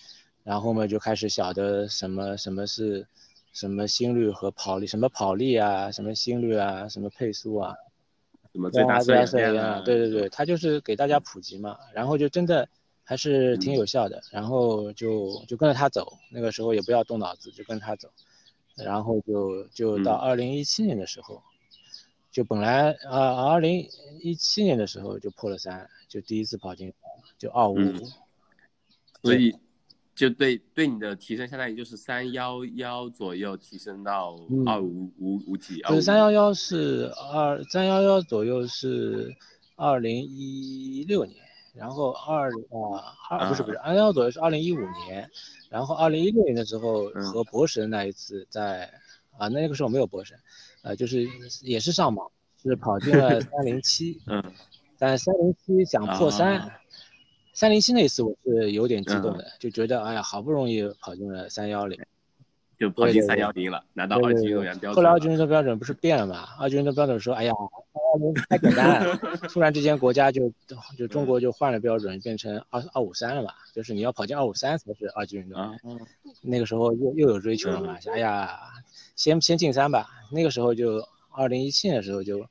[0.42, 3.06] 然后嘛就开始晓得什么什么是
[3.52, 7.74] 什么心率和跑力，什么跑力啊，什么心率啊，什么配速啊。
[8.52, 9.80] 什么最大摄氧啊？
[9.84, 12.68] 对对对，他就是给大家普及嘛，然后就真的
[13.10, 18.08] 还是挺有效的，然后就就跟着他走，那个时候也不要动脑子，就跟他走，
[18.76, 21.42] 然后就就到二零一七年的时候，
[22.30, 23.84] 就本来啊二零
[24.20, 26.92] 一七年的时候就破了三，就第一次跑进
[27.36, 27.94] 就二五五，
[29.24, 29.52] 所以。
[30.12, 35.80] 就对对你的提升，相当于就是三幺幺左右提升到二五五五几。
[35.80, 39.34] 就是三幺幺是二三幺幺左右是
[39.76, 41.38] 二零一六年，
[41.80, 45.30] 然后二啊二不是不是二幺幺左右是二零一五年，
[45.70, 48.92] 然后二零一六年的时候和博神那一次在
[49.38, 50.38] 啊那个时候没有博神，
[50.82, 51.26] 呃就是
[51.62, 52.30] 也是上榜
[52.62, 54.44] 是跑进了 三零七，嗯，
[54.98, 56.70] 但三零七想破三。
[57.52, 62.00] 三零七那次我是有点激动的，就觉得哎呀，好不容易跑进了三幺零，
[62.80, 64.96] 就跑进三幺零了，拿到二级运动员标准。
[64.96, 66.48] 后来二级运动员标准不是变了嘛？
[66.58, 67.52] 二级运动员标准说，哎呀，
[68.48, 69.16] 太简单了。
[69.52, 70.50] 突然之间国家就
[70.96, 73.52] 就中国就换了标准，变成二二五三了嘛？
[73.74, 75.78] 就是你要跑进二五三才是二级运动员。
[76.40, 77.98] 那个时候又又有追求了嘛？
[78.10, 78.58] 哎呀，
[79.14, 80.08] 先先进三吧。
[80.32, 82.46] 那个时候就二零一七年的时候就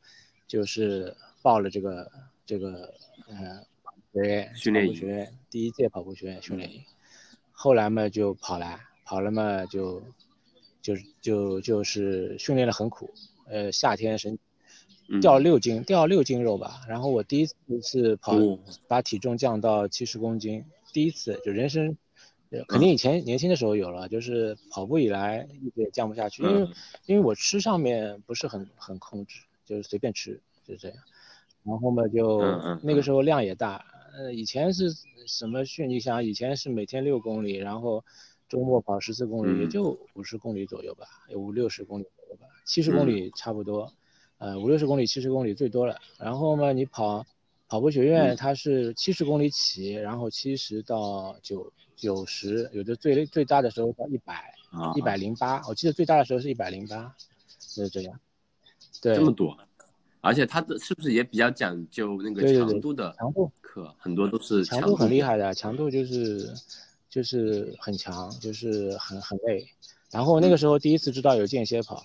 [0.48, 2.12] 就是报了这个
[2.46, 2.94] 这个
[3.30, 3.65] 嗯。
[4.12, 6.84] 对，训练营第一届跑步学院训练营，
[7.52, 10.04] 后来嘛就跑了，跑了嘛就，
[10.84, 13.10] 就就就是训练的很苦，
[13.48, 14.38] 呃夏天神
[15.19, 16.82] 掉六斤，掉六斤肉吧。
[16.88, 18.38] 然后我第一次是跑，
[18.88, 21.98] 把体重降到七十公斤，第一次就人生，
[22.67, 26.69] 肯定以前年轻的时候有了，就是跑步以来一直也降不下去，因为
[27.08, 30.98] 因为我吃上面不是很很控制，就是随便吃，就这样。
[31.63, 32.43] 然后嘛就
[32.84, 33.84] 那个时候量也大。
[34.12, 34.91] 呃，以前是
[35.28, 35.88] 什么训？
[35.88, 38.04] 你想，以前是每天六公里，然后
[38.50, 43.94] 周末跑十四公里，也就五十公里左右吧，有五六十公里左右吧，七十公里差不多，
[44.40, 45.96] 呃，五六十公里、七十公里最多了。
[46.18, 47.26] 然后嘛，你跑
[47.68, 54.54] 跑步学院，它是七十公里起，然后七十到九九十，有的最最大的时候到一百，
[54.96, 57.16] 一百零八，我记得最大的时候是一百零八，
[57.60, 58.20] 就是这样。
[59.02, 59.56] 对，这么多。
[60.22, 66.54] 而且它的是不是也比较讲究那个强度的强度课，很多都是强度很厉害的，强度就是
[67.10, 69.67] 就是很强，就是很很累。
[70.12, 72.04] 然后那个时候第一次知道有间歇跑，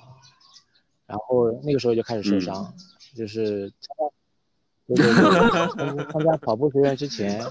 [1.07, 2.75] 然后那个时候就开始受伤，
[3.15, 3.73] 就是
[4.87, 7.45] 对对对，参加跑步学院之前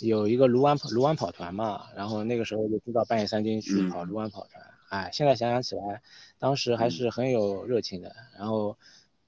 [0.00, 6.02] 有一个卢湾跑卢湾跑团嘛，然后那个时候就知道半夜三更去跑卢湾跑团，哎，现在想想起来，
[6.38, 8.76] 当时还是很有热情的，然后。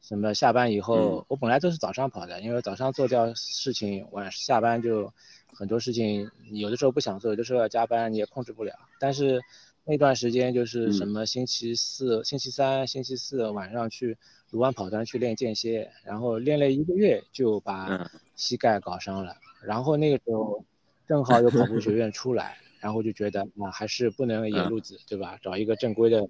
[0.02, 5.12] 什么下班以后，我本来都是早上跑的，因为早上做掉事情，晚下班就
[5.60, 8.72] 很多事情，有的时候不想做，有的时候要加班，你也控制不了。
[8.98, 9.38] 但是
[9.84, 14.16] 那段时间就是什么星期四、星期三、星期四晚上去
[14.50, 19.36] 卢湾跑团去练间歇，然后练了一个月就把膝盖搞伤了。
[19.62, 20.64] 然后那个时候
[21.06, 25.38] 正好有跑步学院出来，然后就觉得啊还是不能野路子，对吧？
[25.42, 26.26] 找一个正规的、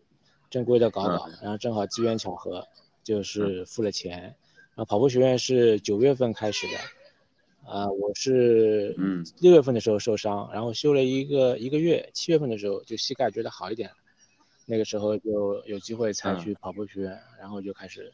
[0.50, 2.66] 正规的搞搞，然后正好机缘巧合。
[3.02, 6.74] 就是付了钱，然后跑步学院是九月份开始的，
[7.64, 9.24] 啊，我是嗯。
[9.40, 13.90] 六月份的时候受伤，然后休了一个一个月，七月份的时候就膝盖觉得好一点，
[14.66, 18.12] 那个时候就有机会才去跑步学院，然后就开始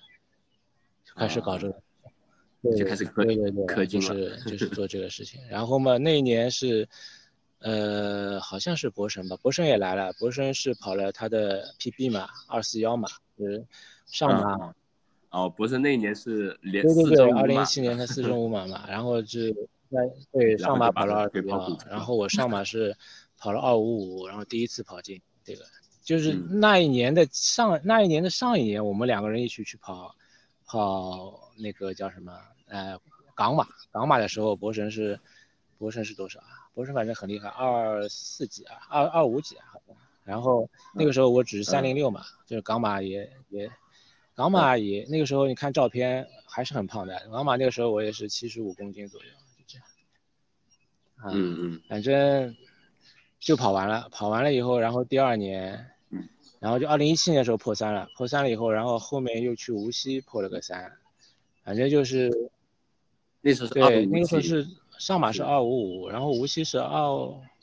[1.15, 6.89] 开始搞这个，就开始氪对对对，就是 就是做这个事情，然后嘛那一年是，
[7.61, 13.65] 呃好像是博神吧，博神也来了，博神是跑了他的 PB 嘛，二四幺嘛，就是
[14.07, 14.75] 上马。
[15.37, 19.53] 哦，不是那一年是连对对对，二零一七年他四中五马嘛， 然后是
[19.91, 20.01] 在
[20.33, 22.97] 对上马跑了二十幺，然后我上马是
[23.37, 25.63] 跑了二五五，然后第一次跑进这个，
[26.03, 30.15] 就是那一年的上那一年的上一年，我们两个人一起去跑
[30.65, 32.33] 跑那个叫什么
[32.69, 32.99] 呃
[33.35, 35.21] 港马港马的时候，博神是
[35.77, 36.65] 博神是多少啊？
[36.73, 39.95] 博神反正很厉害，二四几啊，二二五几啊，好像。
[40.25, 43.71] 然后那个时候我只是三零六嘛，就是港马也也。
[44.37, 47.29] 港马阿姨那个时候，你看照片还是很胖的。
[47.33, 49.87] 港马那个时候我也是七十五公斤左右，就这样。
[51.33, 51.81] 嗯嗯。
[51.89, 52.55] 反正
[53.41, 55.91] 就跑完了，跑完了以后，然后第二年，
[56.61, 60.93] 然后就二零一七年的时候破三了，破三了以后，然后后面又去无锡破了个三，
[61.65, 62.31] 反正就是。
[63.41, 64.67] 那时候对，那个时候是
[64.99, 67.01] 上马是二五五，然后无锡是二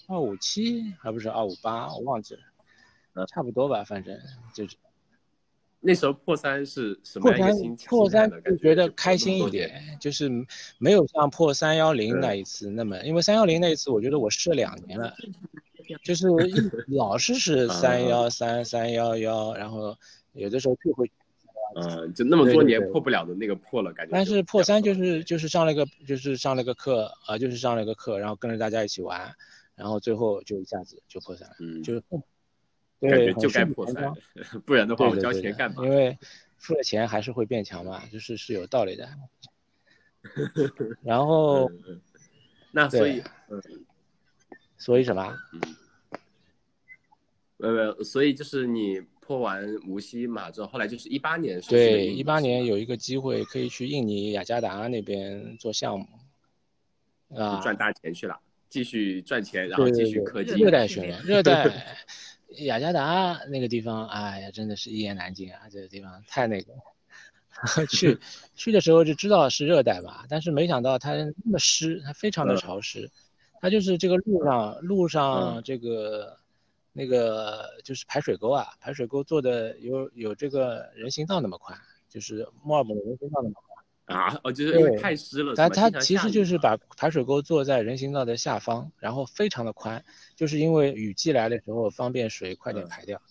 [0.08, 2.36] 二五七，还不是二五八，我忘记
[3.14, 4.18] 了，差不多吧，反正
[4.56, 4.76] 就是。
[5.86, 7.88] 那时候破三是什么样一个心情？
[7.90, 9.70] 破三就觉得开心一点，
[10.00, 10.30] 就是
[10.78, 15.14] 没有像破三幺零那一次那么，因为三幺零那一次我觉得我试了两年了，
[16.02, 16.28] 就是
[16.88, 19.94] 老是是三幺三三幺幺，然后
[20.32, 21.12] 有的时候退回。
[21.76, 24.12] 嗯，就那么多年破不了的那个破了，感觉。
[24.14, 29.34] 但是破三就是就是上了一个就是上了个课啊，就是上了个课，然后跟着大家一起玩，
[29.76, 32.04] 然后最后就一下子就破三了，嗯，就是。
[33.10, 34.14] 感觉就该破三，
[34.66, 35.84] 不然的话我交钱干嘛？
[35.84, 36.18] 因为
[36.58, 39.10] 付了钱还是会变强嘛，就是是有道理的。
[41.04, 41.70] 然后，
[42.72, 43.22] 那所以，
[44.78, 45.36] 所以什么？
[47.58, 56.08] 呃，所以就是你破完无锡嘛之后，后来就是一八年，对，一八年有一个机会可以去印尼雅加达那边做项目，
[57.36, 58.40] 啊，赚大钱去了，
[58.70, 61.70] 继续赚钱，然后继续科技，热带训练，热带。
[62.58, 65.62] 雅加达那个地方，哎呀，真的是一言难尽啊！
[65.72, 66.74] 这个地方太那个，
[67.90, 68.20] 去
[68.56, 73.10] 去的时候就知道是热带吧，但是没想到它那么湿，它非常的潮湿，
[73.60, 76.38] 它就是这个路上路上这个
[76.92, 81.78] 那个就是排水沟啊，排水沟做的有有这个人行道那么宽，
[82.10, 83.73] 就是墨尔本的人行道那么宽。
[84.06, 85.56] 啊，哦，就是因为太湿了。
[85.56, 90.04] 它它其实就是把排水沟做在人行道的下方，然后非常的宽，
[90.36, 93.22] 就是因为雨季来的时候方便水快点排掉。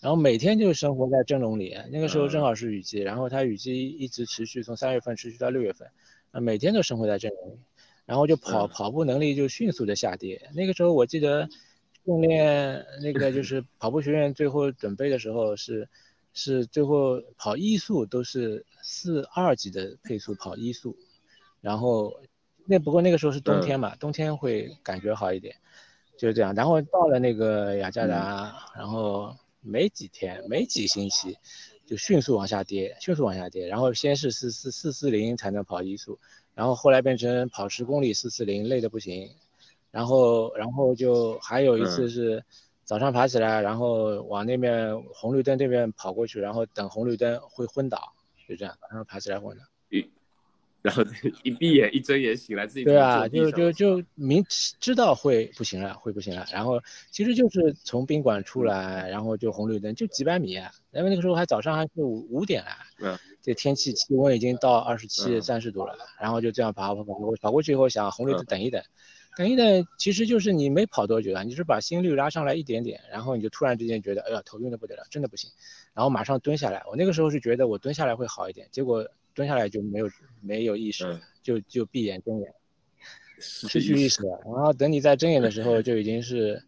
[0.00, 5.88] 然后每天就生活在蒸笼里，那个时候正好是雨季，然后它雨季一直持续，从三月份持续到六月份，
[6.30, 7.58] 啊，每天都生活在蒸笼里，
[8.06, 10.48] 然后就跑跑步能力就迅速的下跌。
[10.54, 11.48] 那个时候我记得
[12.04, 15.88] 训练那个就是跑步学院最后准备的时候是。
[16.32, 20.96] 是最后跑一速都是四二级的配速跑一速，
[21.60, 22.20] 然后
[22.64, 25.56] 那不过那个时候是冬天嘛，冬天会感觉好一点，
[26.16, 26.54] 就是这样。
[26.54, 31.36] 然后到了那个雅加达，然后没几天没几星期
[31.84, 33.66] 就迅速往下跌，迅速往下跌。
[33.66, 36.18] 然后先是四四四四零才能跑一速，
[36.54, 39.30] 然后后来变成跑十公里四四零累的不行，
[39.90, 42.44] 然后然后就还有一次是。
[42.90, 48.12] 早上爬起来，然后往那边红绿灯这边跑过去，然后等红绿灯会昏倒，
[48.48, 48.76] 就这样。
[48.80, 50.04] 早上爬起来昏倒，一，
[50.82, 51.04] 然后
[51.44, 54.44] 一闭眼一睁眼醒来自己对啊，就就就明
[54.80, 56.44] 知道会不行了，会不行了。
[56.52, 60.54] 然后其实就是从宾馆出来，然后就红绿灯就几百米，
[60.90, 68.82] 因为那个时候还早上还是五五点了，嗯，这天气气温已经到二十七三十度了，然后就这样跑跑跑跑跑过去以后想红绿灯等一等。
[69.40, 75.50] 等一等，其实就是你没跑多久啊，你是把心率拉上来一点点，然后你就突然之间觉得，哎呀，头晕的不得了，真的不行，
[75.94, 76.82] 然后马上蹲下来。
[76.86, 80.10] 我那个时候是觉得我蹲下来会好一点，结果蹲下来就没有
[80.42, 82.52] 没有意识，就就闭眼睁眼，
[83.38, 84.42] 失去意识了。
[84.44, 86.62] 然后等你再睁眼的时候，就已经是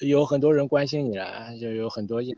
[0.00, 2.36] 有很多人关心你了，就有很多人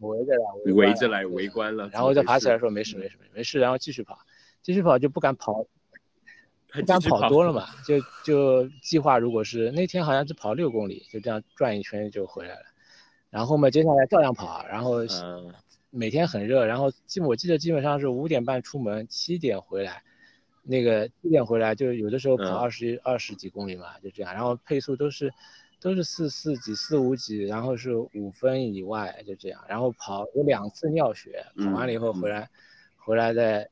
[0.00, 1.88] 围着来围着来围观了。
[1.92, 4.18] 然后再爬起来说没事没事没事，然后继续跑，
[4.62, 5.64] 继续跑就不敢跑。
[6.74, 12.64] 一般跑多了嘛，就就计划，如果是那天好像只跑六公里，就这样转一圈就回来了。
[13.28, 15.00] 然后嘛，接下来照样跑，然后
[15.90, 20.02] 每天很热，然后基我记得基本上是五点半出门，七点回来，
[20.62, 24.32] 那个七点回来就有的时候跑二十二十几公里嘛，就这样。
[24.32, 25.30] 然后配速都是
[25.78, 29.62] 都是四四几四五几，然后是五分以外就这样。
[29.68, 32.48] 然后跑有两次尿血，跑完了以后回来
[32.96, 33.68] 回来再。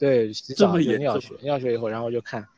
[0.00, 2.48] 对，洗澡就尿血，尿血以后，然后就看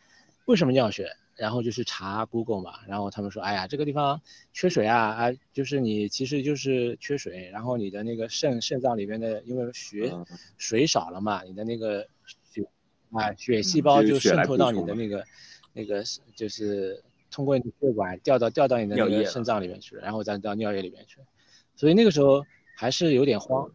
[0.45, 10.15] 为什么尿血，然后就去查 Google 嘛，然后他们说，哎呀，这个地方缺水啊，啊，就是你其实就是缺水，然后你的那个肾肾脏里面的因为血
[10.57, 12.65] 水少了嘛，你的那个血
[13.11, 15.25] 啊血细胞就渗透到你的那个
[15.73, 16.05] 那个
[16.37, 21.27] 就是通过你的血管掉到掉到你的那个肾脏里面去了，然后再到尿液里面去了，
[21.75, 23.69] 所以那个时候还是有点慌。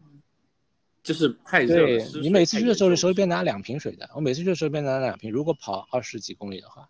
[1.08, 1.86] 就是太热。
[1.86, 4.10] 对你每次去的时候，手里边拿两瓶水的。
[4.14, 5.32] 我每次去的时候，边拿两瓶。
[5.32, 6.86] 如果跑二十几公里的话，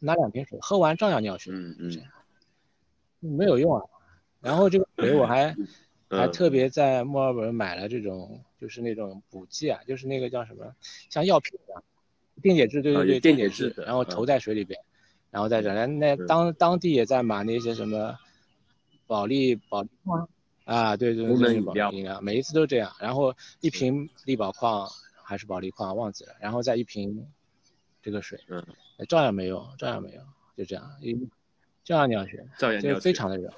[0.00, 1.52] 拿两瓶水，喝完照样尿血。
[1.52, 2.02] 嗯嗯。
[3.20, 3.80] 没有用啊。
[4.40, 5.54] 然后这个水我还
[6.08, 10.74] 还特别在墨尔本买了这种，就是那种补剂啊，就是那个叫什么，
[11.08, 11.84] 像药片一样，
[12.42, 13.72] 电解质，对对对，电解质。
[13.86, 14.80] 然后投在水里边，
[15.30, 18.18] 然后再这，那当当地也在买那些什么
[19.06, 20.26] 保利保利吗？
[20.70, 22.92] 啊，对对对，每一次都这样。
[23.00, 24.88] 然后一瓶力宝矿
[25.24, 26.36] 还是保利矿，忘记了。
[26.40, 27.26] 然后再一瓶
[28.00, 28.64] 这个水，嗯，
[29.08, 30.22] 照样没用，照样没用，
[30.56, 31.28] 就这样，一
[31.82, 33.52] 照样尿血，照样就非常的热。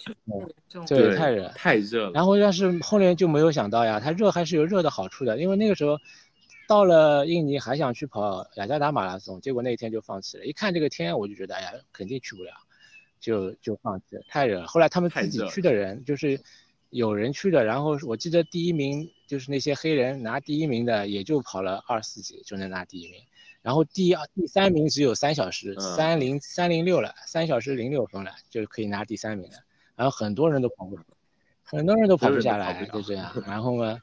[0.86, 2.12] 对，太热，太热了。
[2.12, 5.96] 然后但是后面就没有想到呀，它热还是有热的好处的，因为那个时候
[6.68, 10.44] 到了印尼还想去跑雅加达马拉松，结果那一天就放弃了。
[10.44, 12.52] 一看这个天，我就觉得哎呀，肯定去不了，
[13.20, 14.66] 就就放弃了，太热了。
[14.66, 16.40] 后来他们自己去的人就是
[16.88, 23.20] 有人去的，然后我记得第一名就是那些黑人拿第一名的，也就跑了二四级就能拿第一名。
[23.62, 29.58] 然后第二、第三名只有三小时三零三零六了，三小时零六分了，就可以拿第三名了。
[29.94, 30.98] 然后很多人都跑不，
[31.62, 33.30] 很多人都跑不下来，就这样。
[33.46, 34.00] 然后呢？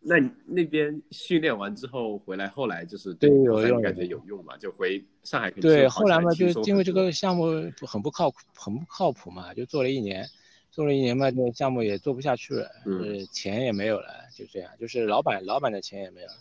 [0.00, 4.56] 那你那边训练完之后回来，后来就是对有用，感觉有用嘛？
[4.56, 5.50] 就回上海。
[5.50, 7.46] 对，后来嘛，就因为这个项目
[7.86, 10.24] 很不靠谱，很不靠谱嘛，就做了一年，
[10.70, 16.34] 做了一年嘛，这个项目也做不下去了，嗯，钱也没有了，就这样，就是老板老板的钱也没有了。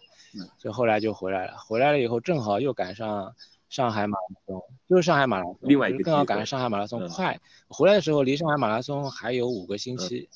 [0.60, 3.34] 就后来就回来了，回来了以后正好又赶上
[3.70, 7.39] 上海马拉松，就是上海马拉松，另外一个正好赶上上海马拉松快。
[7.67, 10.30] 回来的时候离上海马拉松还有五个星期，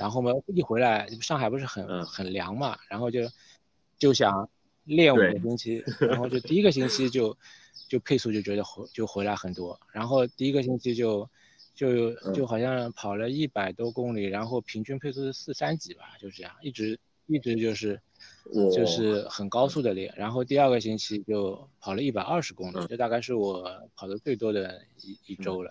[0.00, 3.20] 然后嘛一回来上海不是很很凉嘛，然后就
[3.98, 4.48] 就想
[4.84, 7.36] 练五个星期， 然后就第一个星期就
[7.86, 11.28] 就配速就觉得回就回来很多，然后第一个星期就
[11.74, 18.00] 就就好像跑了一百多公里，然后平均配速是四三几吧，就这样一直一直就是。
[18.74, 25.70] 就是很高速的练，然后第二个星期就跑了一百二十公里，这大概是我跑的最多的一一周了。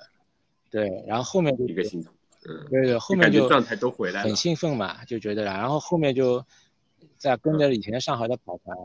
[0.71, 2.07] 对，然后后面就一个星期，
[2.47, 6.45] 嗯，对对，后面就状态都回来了，很兴奋嘛，就觉得，然后后面就
[7.17, 8.78] 在跟着以前上海的跑团，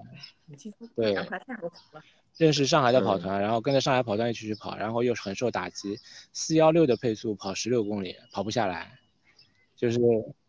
[0.96, 1.14] 对，
[2.36, 5.98] 认识上海的跑团，然后跟着上海跑团一起去跑，然后又很受打击，
[6.32, 8.98] 四幺六的配速跑十六公里跑不下来，
[9.76, 9.98] 就是。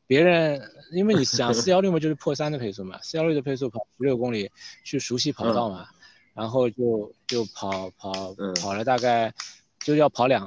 [0.08, 4.52] 别人，因为你想四幺六嘛，就是破三的配速嘛，四幺六的配速跑十六公里
[4.84, 5.88] 去熟悉跑道嘛，
[6.36, 8.14] 然后就就跑跑
[8.62, 9.34] 跑了大概
[9.80, 10.46] 就要跑两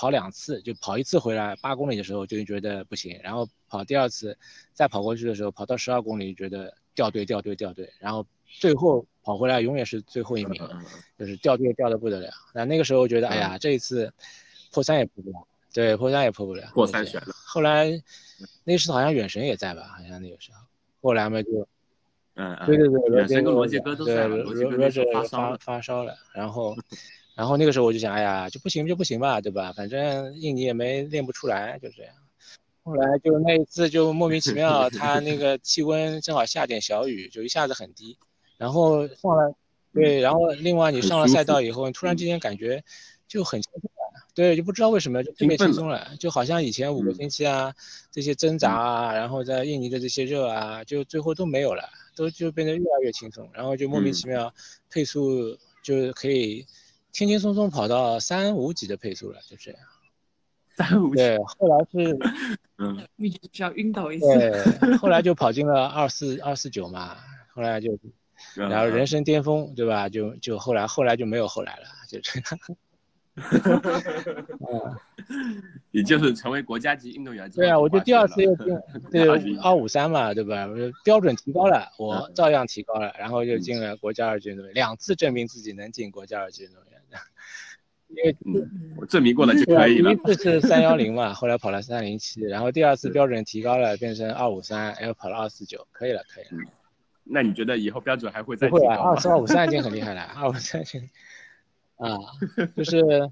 [0.00, 4.38] 跑两次，就跑一次回来八公里的时候就觉得不行，然后跑第二次
[4.72, 10.58] 再跑过去的时候，跑到十二公里觉得掉队掉队掉队，然后最后跑回来永远是最后一名，
[11.18, 12.30] 就是掉队掉的不得了。
[12.54, 14.10] 那那个时候觉得哎呀，这一次
[14.72, 17.34] 破三也破不了，对，破三也破不了，破三选了。
[17.44, 18.02] 后来。
[18.64, 19.82] 那时好像远神也在吧？
[19.94, 20.58] 好像那个时候，
[21.02, 21.68] 后来嘛就，
[22.36, 26.74] 嗯，对对对，远神跟罗杰哥都在，罗杰哥发烧发烧了，然后，
[27.40, 29.72] 然后那个时候我就想，哎呀，就不行就不行吧，对吧？
[29.72, 32.12] 反正印尼也没练不出来，就这样。
[32.82, 38.18] 后来就那一次就莫名其妙，他那个气温正好下点小雨，就一下子很低，
[38.58, 39.54] 然后上了，
[39.94, 42.84] 对，然后另外你上了赛道以后，你突然之间感觉
[43.26, 44.26] 就很轻松了。
[44.34, 47.74] 对，就不知道为什么就特别轻松了，就好像以前五个星期啊，
[48.12, 54.52] 这些挣扎啊，然后在印尼的这些热啊，就最后都没有了，都就变得越来越轻松，然后就莫名其妙，
[54.90, 56.66] 配速就可以
[57.12, 59.80] 轻轻松松跑到三五几的配速了，就这样。
[60.76, 62.18] 三五对，后来是，
[62.78, 64.26] 嗯，晕要晕倒一次。
[64.26, 67.16] 对， 后来就跑进了二四二四九嘛，
[67.54, 67.98] 后来就，
[68.54, 70.08] 然后人生巅峰，对吧？
[70.08, 72.46] 就就后来后来就没有后来了，就这样。
[73.36, 75.00] 哈哈哈哈哈！
[75.92, 77.50] 也就是成为国家级运动员。
[77.50, 78.66] 对啊，我就第二次又进，
[79.10, 79.26] 对
[79.58, 80.68] 二五三嘛，对吧？
[81.04, 86.90] 标准提高了，我照样提高了，然后就进了国家二级运动员，两次证明自己能进国家二级运动员。
[88.10, 88.36] 因为
[88.96, 90.12] 我证明过了就可以了。
[90.12, 96.50] 第一次是三幺零嘛， 后来跑了三零七，然后第二次标准提高了，变成二五三，然后跑了二四九，可以了，可以了。
[97.22, 98.78] 那你觉得以后标准还会再提高？
[98.78, 101.08] 不会啊，二四二五三已经很厉害了，二五三已经。
[102.00, 102.16] 啊，
[102.74, 103.30] 就是，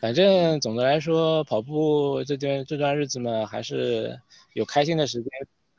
[0.00, 4.20] 反正总的来说，跑步这段这段日子嘛，还是
[4.52, 5.30] 有开心的时间，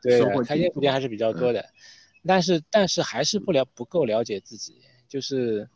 [0.01, 1.65] 对，开心时间还是比较多的。
[2.25, 4.77] 但是，但是还是不了不够了解自己，
[5.09, 5.67] 就是，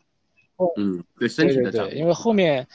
[0.78, 2.66] 嗯，对身体的对对，因为后面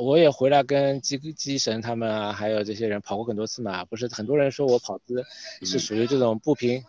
[0.00, 5.24] 我也回来跟基基神他们啊，还有这些人跑过很多次嘛，不是很多人说我跑姿
[5.62, 6.82] 是属于这种步频，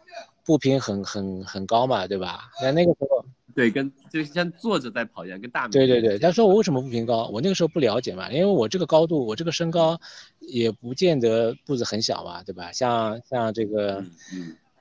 [0.43, 2.49] 步频很很很高嘛，对吧？
[2.63, 3.23] 那那个时候。
[3.55, 6.19] 对，跟就像坐着在跑一样，跟大对对对。
[6.19, 7.29] 他说我为什么不评高？
[7.31, 9.97] 我那个时候不了解嘛，因为我这个高度，我这个身高，
[10.39, 12.73] 也不见得步子很小嘛，对吧？
[12.73, 14.03] 像像这个，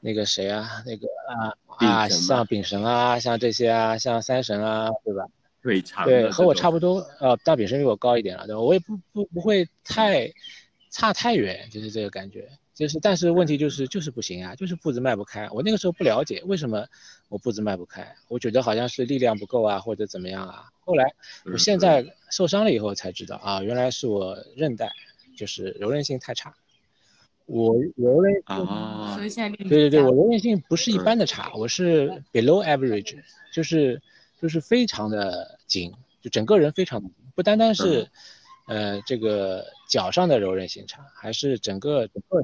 [0.01, 1.55] 那个谁啊，那个啊
[1.87, 5.25] 啊，像丙神啊，像这些啊，像三神啊，对吧？
[5.63, 6.05] 对，差。
[6.05, 6.99] 对，和我差不多。
[7.21, 8.61] 呃，大丙神比我高一点了，对吧？
[8.61, 10.33] 我也不不不会太
[10.91, 12.49] 差太远，就是这个感觉。
[12.75, 15.49] 就是，但是问题就是，就是不行啊，就是步子迈不开。
[15.51, 16.85] 我那个时候不了解为什么
[17.29, 20.71] 我步子迈不开，我觉得好像是力量不够啊，或者怎么样啊。
[20.81, 21.15] 后来，
[21.45, 24.91] 我现在受伤了以后才知道啊，原来是我韧带，
[25.37, 26.53] 就是柔韧性太差。
[27.47, 29.17] 我柔韧啊，
[29.69, 33.23] 对对对，我柔韧性不是一般的差，我是 below average，
[33.53, 34.03] 就是
[34.43, 37.01] 就是非常的紧，就整个人非常
[37.37, 38.11] 不单单是，
[38.67, 42.43] 呃，这个脚上的柔韧性差，还是整个整个。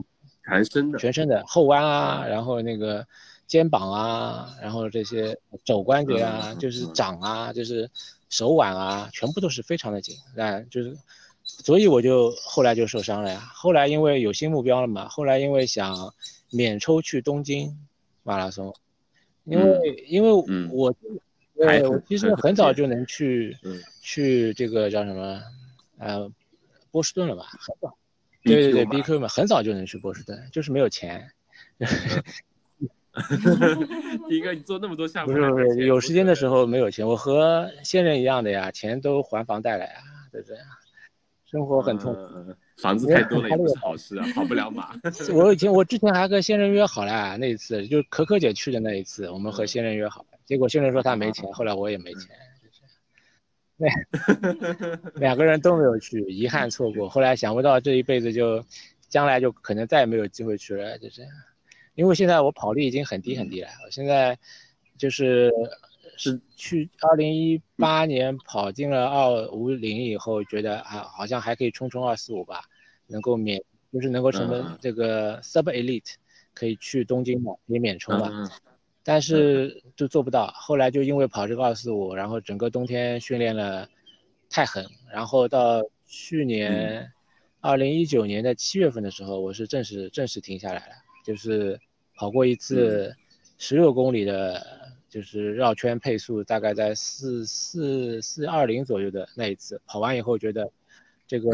[0.50, 3.06] 全身的，全身的后弯啊，然后那个
[3.46, 7.90] 肩膀啊，然后这些肘关节啊，就是掌啊，就是
[8.28, 10.96] 手腕啊，全部都是非常的紧，啊，就是，
[11.42, 13.40] 所以我就后来就受伤了呀。
[13.54, 16.14] 后来因为有新目标了嘛，后来因为想
[16.50, 17.76] 免抽去东京
[18.22, 18.74] 马拉松，
[19.44, 20.30] 因为因为
[20.70, 20.94] 我，
[21.56, 23.56] 对，我其实很早就能去，
[24.00, 25.42] 去这个叫什么，
[25.98, 26.30] 呃，
[26.90, 27.94] 波士顿了吧，很早，
[28.42, 31.30] 对对对，BQ 嘛，很早就能去波士顿，就是没有钱。
[34.28, 39.92] 第一个，你做那么多项目，不是不是，有时间的时候没有钱，我和现任一样的呀，钱都还房贷了呀，
[40.30, 40.56] 对不对？
[41.44, 44.94] 生活很痛苦，房子太多了也不是好事啊，跑不了马。
[45.34, 52.28] 我以前我之前还跟现任约好了，那一次就可可姐去的那一次，我们和现任约好了，结果现任说他没钱，后来我也没钱，
[53.80, 53.88] 对，
[55.16, 57.08] 两个人都没有去，遗憾错过。
[57.08, 58.62] 后来想不到这一辈子就，
[59.08, 61.32] 将来就可能再也没有机会去了，就这样。
[61.94, 64.38] 因为现在我跑力已经很低很低了，我现在
[64.98, 65.50] 就是
[66.16, 72.64] 是去二零一八年跑进了二五零以后，觉得啊好像还可以冲冲二四五吧，
[73.06, 73.62] 能够免
[73.92, 76.14] 就是能够成为这个 sub elite，
[76.52, 78.50] 可以去东京嘛，可以免冲嘛，
[79.10, 80.46] 但是就做不到。
[80.54, 83.88] 后来就因为跑这个二四五，然后整个冬天训练了
[84.48, 87.10] 太狠，然后到去年
[87.60, 90.94] 二零一九年的七月份的时候，我是正式正式停下来了。
[91.24, 91.76] 就是
[92.14, 93.12] 跑过一次
[93.58, 94.64] 十六公里的，
[95.08, 100.70] 就是绕圈配速大概在四四四二零左右的那一次，跑完以后觉得
[101.26, 101.50] 这个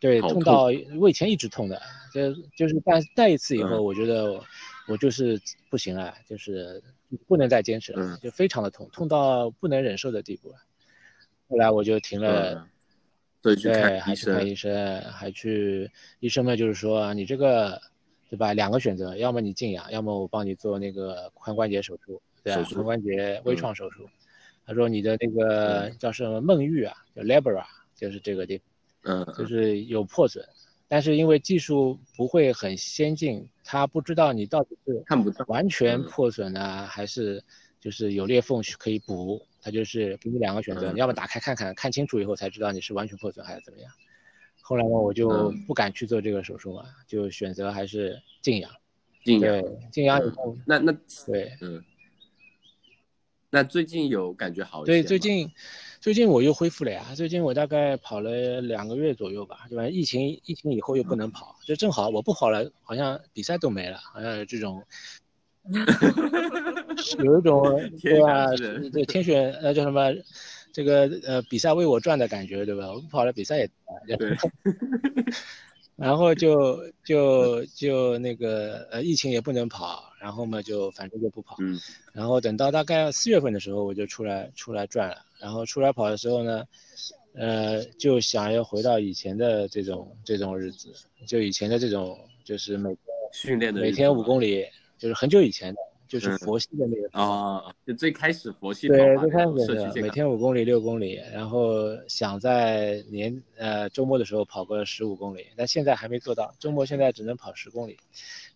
[0.00, 1.78] 对痛到胃前一直痛的，
[2.14, 4.42] 就就是但那一次以后，我觉得
[4.88, 6.82] 我就是不行了，就是
[7.26, 10.56] 不能再坚持了，就非常的痛，痛到不能忍受的地步了。
[11.48, 12.68] 后来我就停了，
[13.42, 13.54] 对，
[14.00, 17.80] 还去看医生，还去医生呢就是说你这个。
[18.28, 18.52] 对吧？
[18.52, 22.60] 两个选择，要么你静养，要么我帮你做那个髋关节手术，对吧？
[22.62, 24.10] 髋关节微创手术。
[24.66, 27.64] 他说你的那个叫什么梦玉啊，叫 labra，
[27.94, 30.44] 就是这个地方，嗯，就是有破损，
[30.88, 37.42] 但是因为技术不会很先进，他不知道你到底是看不到完全破损呢，还是
[37.80, 43.92] 就是有裂缝可以补，他就是给你两个选择，你要么打开看看，看清楚以后才知道你是完全破损还是怎么样。
[44.60, 48.70] 后来呢，我就不敢去做这个手术嘛，就选择还是静养。
[49.24, 50.92] 静养，对，静养以后，那那
[51.26, 51.84] 对，嗯。
[53.48, 55.50] 那最近有感觉好一些对，最近，
[56.06, 57.04] 最近我又恢复了呀。
[57.16, 59.88] 最近我大概跑了两个月左右吧，对吧？
[59.88, 64.84] 疫情疫情以后又不能跑，就正好我不跑了，好像比赛都没了，好像有这种，
[67.24, 67.60] 有一种
[68.00, 68.46] 对吧？
[68.92, 70.12] 对天选呃叫什么？
[70.72, 72.86] 这个呃比赛为我转的感觉，对吧？
[72.92, 73.68] 我不跑了，比赛也
[74.16, 74.36] 对。
[75.98, 81.54] 然后就就就那个呃疫情也不能跑，然后嘛就反正就不跑。
[81.60, 81.78] 嗯。
[82.12, 85.24] 然后等到大概四月份的时候，我就出来出来转了。
[85.38, 86.64] 然后出来跑的时候呢，
[87.34, 90.92] 呃就想要回到以前的这种这种日子，
[91.28, 93.00] 就以前的这种就是每天
[93.32, 94.64] 训练的每天五公里，
[94.98, 95.80] 就是很久以前的。
[96.08, 107.98] 就是佛系的那个啊，就最开始佛系对，最开始是每天五公里、六公里，然后想在年呃周末的时候跑个十五公里，但现在还没做到，周末现在只能跑十公里，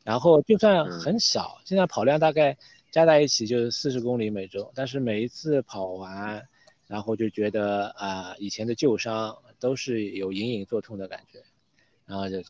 [0.04, 2.56] 然后就算很少，现在跑量大概
[2.90, 6.46] 加在一起就是四十公里每周，但是每一次跑完，
[6.86, 11.40] 然后就觉得啊以前的旧伤都是有隐隐作痛的感觉，
[12.06, 12.42] 然后就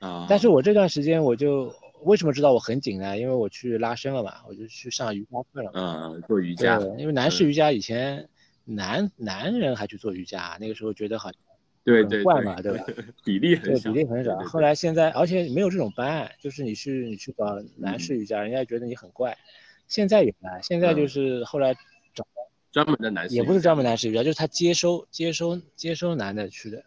[0.00, 1.72] 啊，但是我这段时间我就。
[2.04, 3.18] 为什么知道我很紧呢？
[3.18, 5.70] 因为我去拉伸了嘛，我就去上瑜伽课了。
[5.74, 6.78] 嗯，做瑜伽。
[6.78, 8.28] 对，因为男士瑜伽以前
[8.64, 11.30] 男男人还去做瑜伽，那个时候觉得好
[11.84, 12.84] 对对怪嘛，对吧？
[13.24, 14.36] 比例很少，比例很少。
[14.40, 19.36] 后来现在，而且没有这种班，就是你去你去搞男士瑜伽，人家觉得你很怪。
[19.88, 21.74] 现在有了，现在就是后来
[22.14, 22.26] 找
[22.70, 26.84] 专门的男士，也不是专门男士瑜伽，就是他接收接收接收男的去的。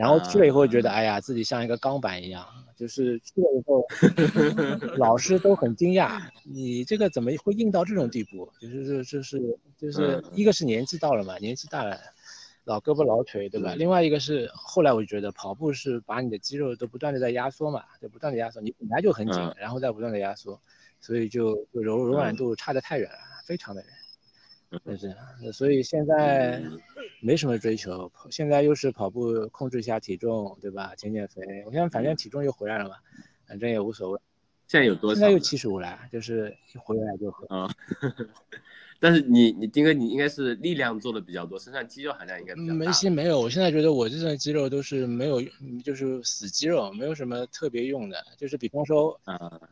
[0.00, 2.46] 然后去了以后觉得，哎呀，自己像一个钢板一样。
[2.74, 3.86] 就是去了以后，
[4.96, 8.50] 老师都很惊讶，你这个怎么会硬到这种地步？
[8.58, 12.00] 就是就是就是一个是年纪到了嘛，年纪大了，
[12.64, 13.74] 老胳膊老腿，对吧？
[13.76, 20.58] 另外一个是后来我就觉得跑步是把你的肌肉都不断的在压缩嘛，就不断的压缩，你本来就很紧，然后再不断的压缩，
[21.00, 23.90] 所以就就柔柔软度差得太远了，非常的远。
[24.86, 25.14] 就是，
[25.52, 26.62] 所以现在
[27.20, 30.94] 没什么追求，现在又是跑步控制一下体重，对吧？
[30.96, 32.94] 减减肥，我现在反正体重又回来了嘛，
[33.46, 34.20] 反正也无所谓。
[34.68, 35.18] 现在有多少？
[35.18, 37.46] 现在又七十五了，就是一回来就喝。
[37.48, 37.68] 啊。
[39.02, 42.92] 但是你你丁哥你应该是力量做的比较多，身上肌肉含量应该比较大。
[43.02, 45.40] 没没有，我现在觉得我这身肌肉都是没有，
[45.82, 48.22] 就是死肌肉，没有什么特别用的。
[48.36, 49.18] 就是比方说，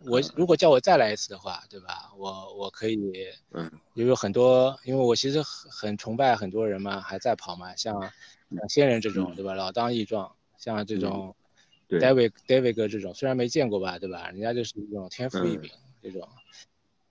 [0.07, 2.11] 我如果叫我再来一次的话，对吧？
[2.17, 2.97] 我我可以，
[3.53, 8.01] 嗯，也有很多，因为我其实很很崇拜很多人嘛，还在跑嘛，像
[8.57, 9.53] 像仙人这种，对吧？
[9.53, 11.37] 老当益壮，像这种
[11.91, 14.31] ，David David 哥这种，虽然没见过吧，对吧？
[14.31, 15.71] 人家就是一种天赋异禀
[16.03, 16.27] 这种，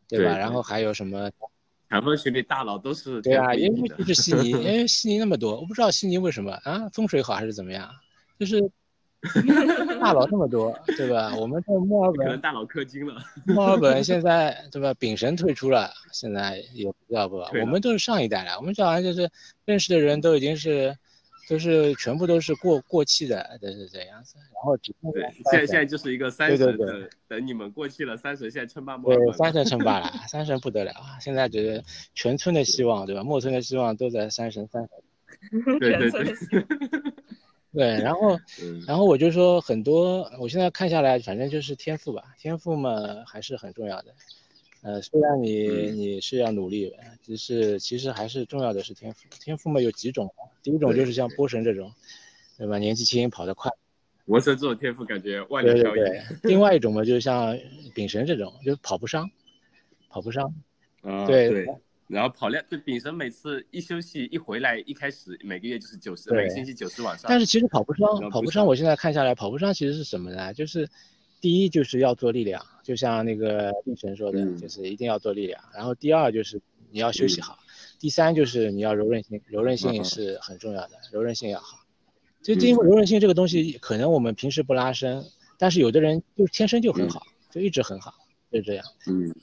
[0.07, 0.36] 对吧？
[0.36, 1.30] 然后还有什么？
[1.89, 7.89] 长风群里大佬都是对啊，因为就是悉尼，因为悉尼那么多，我不知道悉尼为什么啊，风水好还是怎么样，
[8.39, 8.61] 就是
[9.99, 11.33] 大佬那么多，对吧？
[11.35, 13.15] 我们在墨尔本可能大佬氪金了。
[13.45, 14.93] 墨尔本现在对吧？
[14.95, 17.38] 丙神退出了，现在也不知道不？
[17.38, 19.29] 我们都是上一代了，我们这好像就是
[19.65, 20.95] 认识的人都已经是。
[21.47, 24.35] 都是全部都是过过气的，都是这样子。
[24.37, 29.27] 然后只对，现在现在就是一个三神，等等你们过气了，三神现在称霸墨尔本。
[29.27, 31.17] 对，三神称霸了， 三神不得了啊！
[31.21, 31.83] 现在觉得
[32.13, 33.23] 全村的希望，对吧？
[33.23, 35.79] 墨村的希望都在三神，三神。
[35.79, 36.35] 对对对。
[37.73, 38.39] 对， 然后，
[38.87, 44.13] 然后我就说很多，我现在看下来，反正就是天赋吧，天赋嘛还是很重要的。
[44.84, 49.28] 呃，虽然你你是要努力，只是其实还是重要的是天赋。
[49.41, 51.91] 天赋嘛有几种，第一种就是像波神这种，
[52.57, 52.78] 对吧？
[52.78, 53.71] 年纪轻跑得快。
[54.25, 55.99] 波神这种天赋感觉万里挑一。
[56.43, 57.57] 另外一种嘛，就是像
[57.93, 59.30] 丙神这种，就是跑不伤，
[60.09, 60.53] 跑不伤。
[61.01, 61.65] 啊，对。
[62.07, 67.25] 然后跑量，对丙神每次一休息一回来，一开始每个月就是九十，每个星期九十往上。
[67.28, 70.53] 但是其实跑不伤，跑不伤，我现在看下来，跑不伤其实是什么呢？
[70.53, 70.88] 就是。
[71.39, 75.61] 第一就是要做力量，就像那个定神说的，就是一定要做力量。
[75.73, 76.61] 然后第二就是
[76.91, 77.59] 你要休息好，
[77.99, 81.79] 第三就是你要柔韧性，柔韧性是很重要的，柔韧性要好。
[82.41, 85.23] 就因为柔韧性这个东西，可能我们平时不拉伸，
[85.57, 87.21] 但是有的人就天生就很好，
[87.51, 88.13] 就一直很好，
[88.51, 88.85] 就这样。
[89.07, 89.33] 嗯。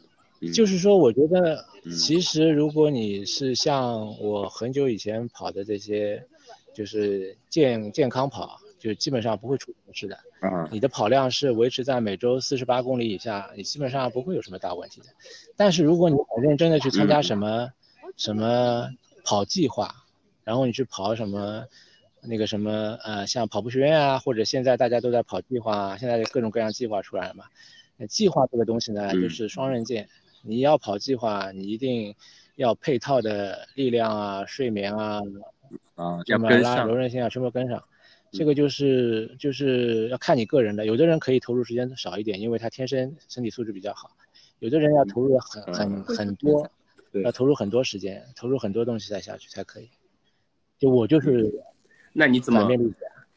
[0.53, 1.65] 就是说，我觉得
[1.97, 6.27] 其实如果你是像我很久以前跑的这些，
[6.75, 8.61] 就是健健康跑。
[8.85, 15.07] 就基本上不会出什么事的啊，你的跑量是维持在每周四十八公里以下，你基本上不会有什么大问题的。
[15.57, 17.71] 但是如果你很认真的去参加什么
[18.19, 18.91] 什么
[19.25, 20.05] 跑计划，
[20.45, 21.65] 然后你去跑什么
[22.21, 27.47] 那个什么呃，像跑步学院啊，或者现在大家都在跑计划，现在各种各样计划出来了嘛。
[28.07, 30.11] 计划这个东西呢，就是双刃剑，
[30.43, 32.15] 你要跑计划，你一定
[32.57, 35.23] 要配套的力量啊、睡眠啊
[35.95, 37.83] 啊，什么拉柔韧性啊，全部跟上。
[38.35, 44.11] 这个就是就是要看你个人的，有的人可以投入时间少一点，因为他天生身体素质比较好；
[44.59, 46.69] 有的人要投入很很很多，
[47.23, 49.89] 要投入很多时间，投入很多东西再下去才可以。
[50.79, 51.55] 就我就是，
[52.13, 52.69] 那你怎么？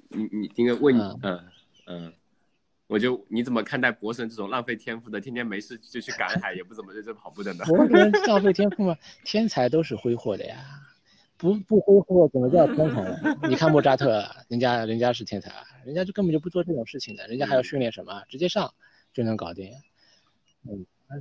[0.09, 1.39] 你你应该问你，嗯
[1.85, 2.13] 嗯，
[2.87, 7.65] 我就你怎么看待博神这种浪费天赋的，天天没事就去赶海，也不怎么认真跑步的呢？
[7.65, 8.97] 博神浪费天赋吗？
[9.23, 10.57] 天才都是挥霍的呀。
[11.37, 13.37] 不不挥霍怎么叫天才了？
[13.47, 15.51] 你看莫扎特，人家人家是天才，
[15.85, 18.23] 人家就根本就不做这种事情的，人家还要训练什么？
[18.27, 18.73] 直接上
[19.13, 19.71] 就能搞定。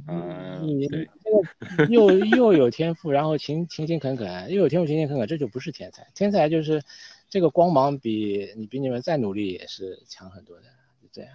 [0.08, 6.06] 嗯，你这个 又又有天赋，然后勤勤勤恳恳，又有天赋勤勤恳恳，这就不是天才。
[6.14, 6.82] 天才就是
[7.28, 10.64] 这个光芒比你比你们再努力也是强很多的，
[11.00, 11.30] 就这样。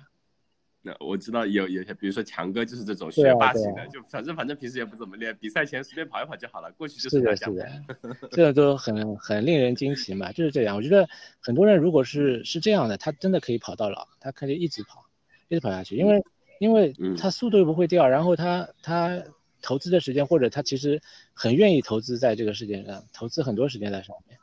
[0.84, 7.70] 那我知道有有些，比如说强哥就是这种学霸型的，就反正反正平时也不怎么练，比赛前随便跑一跑就好了，过去就是的，是的，
[8.32, 10.76] 这都很很令人惊奇嘛，就是这样。
[10.76, 11.08] 我觉得
[11.40, 15.06] 很多人如果是是这样的，他真的可以跑到老，他可以一直跑，
[15.50, 16.24] 一直跑下去，因为
[16.60, 19.22] 因为他速度又不会掉，然后他他
[19.62, 21.00] 投资的时间或者他其实
[21.34, 24.40] 很愿意投资在这个世界上，投资很多时间在上面。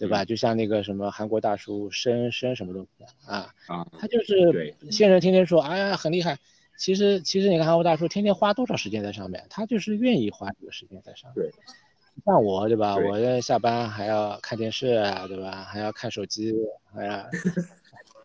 [0.00, 0.24] 对吧？
[0.24, 6.38] 就像那个什么韩国大叔申申什么东西啊啊，他就是现人天天说，哎呀很厉害。
[6.78, 11.44] 其实其实你看韩国大叔天天花多少时间在上面，他就是愿意花这个时间在上面。
[11.44, 11.52] 对，
[12.24, 12.96] 像我对吧？
[12.96, 15.64] 我下班还要看电视啊，对吧？
[15.64, 16.54] 还要看手机，
[16.94, 17.30] 还要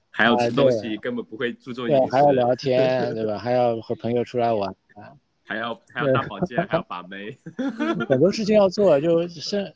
[0.09, 2.11] 还要吃东西，根本不会注重饮食。
[2.11, 3.37] 还要聊天，对吧？
[3.37, 5.11] 还要和朋友出来玩啊。
[5.47, 7.37] 还要还要打保健，还要把妹，
[8.09, 9.71] 很多事情要做，就吃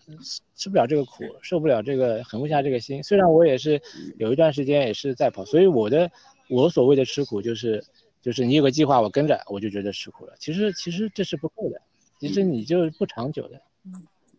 [0.56, 3.04] 吃不了这个苦，受不了这个，狠不下这个心。
[3.04, 3.80] 虽然我也是
[4.18, 6.10] 有一段时间也是在跑，所以我的
[6.50, 7.84] 我所谓的吃苦就是，
[8.20, 10.34] 就是你有个计划，我跟着，我就觉得吃苦了。
[10.40, 11.80] 其实其实这是不够的，
[12.20, 13.62] 其实你就不长久的。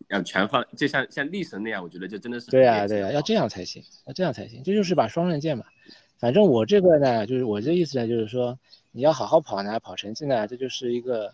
[0.09, 2.51] 要全放，就像像力神那样，我觉得就真的是。
[2.51, 4.61] 对呀对呀，要这样才行，要这样才行。
[4.63, 5.63] 这就是把双刃剑嘛。
[6.19, 8.59] 反正我这个呢，就是我这意思呢，就是说。
[8.91, 11.33] 你要好好跑呢，跑成绩呢，这就是一个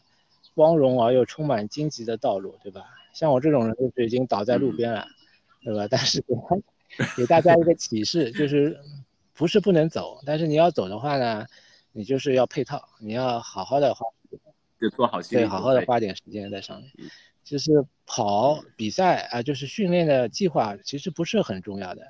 [0.54, 2.86] 光荣而又充满荆棘的道路，对吧？
[3.14, 5.08] 像我这种人就是已经倒在路边了，
[5.64, 5.88] 对吧？
[5.90, 6.36] 但是给
[7.18, 8.80] 给大家一个启示，就是
[9.34, 11.46] 不是不能走，但是你要走的话呢，
[11.92, 14.06] 你就是要配套，你要好好的花，
[14.80, 16.92] 就做好对，好好的花点时间在上面。
[17.44, 22.02] 就是跑比赛啊，就是训练的计划其实不是很重要的。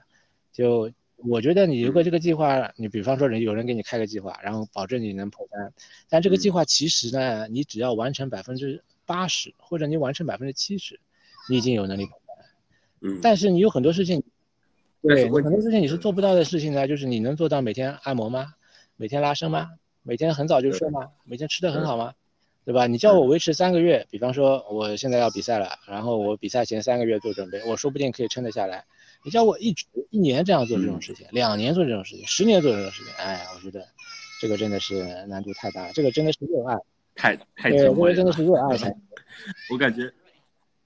[0.51, 5.74] 就我觉得你如果这个计划，你比方说人有人给你开个计划，然后保证你能破单，
[6.09, 10.99] 但这个计划其实呢，你只要完成百分之八十，或者你完成百分之七十，
[11.49, 12.36] 你已经有能力破三。
[13.01, 13.20] 嗯。
[13.22, 14.24] 但是你有很多事情，
[15.01, 18.53] 对，很多事情你是做不到的事情呢，就是你能做到每天按摩吗？
[18.95, 19.72] 每天拉伸吗？
[20.03, 21.09] 每天很早就睡吗？
[21.24, 22.13] 每天吃的很好吗？
[22.63, 22.86] 对吧？
[22.86, 28.84] 你叫我维持三个月，比方说我现在要比赛了，然后我比赛前三个月做准备，我说不定可以撑得下来。
[29.28, 33.86] 你叫我一直一年这样做这种事情，两年做这种事情，十年做这种事情，哎，我觉得
[34.39, 36.78] 这个真的是难度太大了，这个真的是热爱，
[37.13, 38.95] 太太对，这个真的是热爱才。
[39.69, 40.09] 我感觉，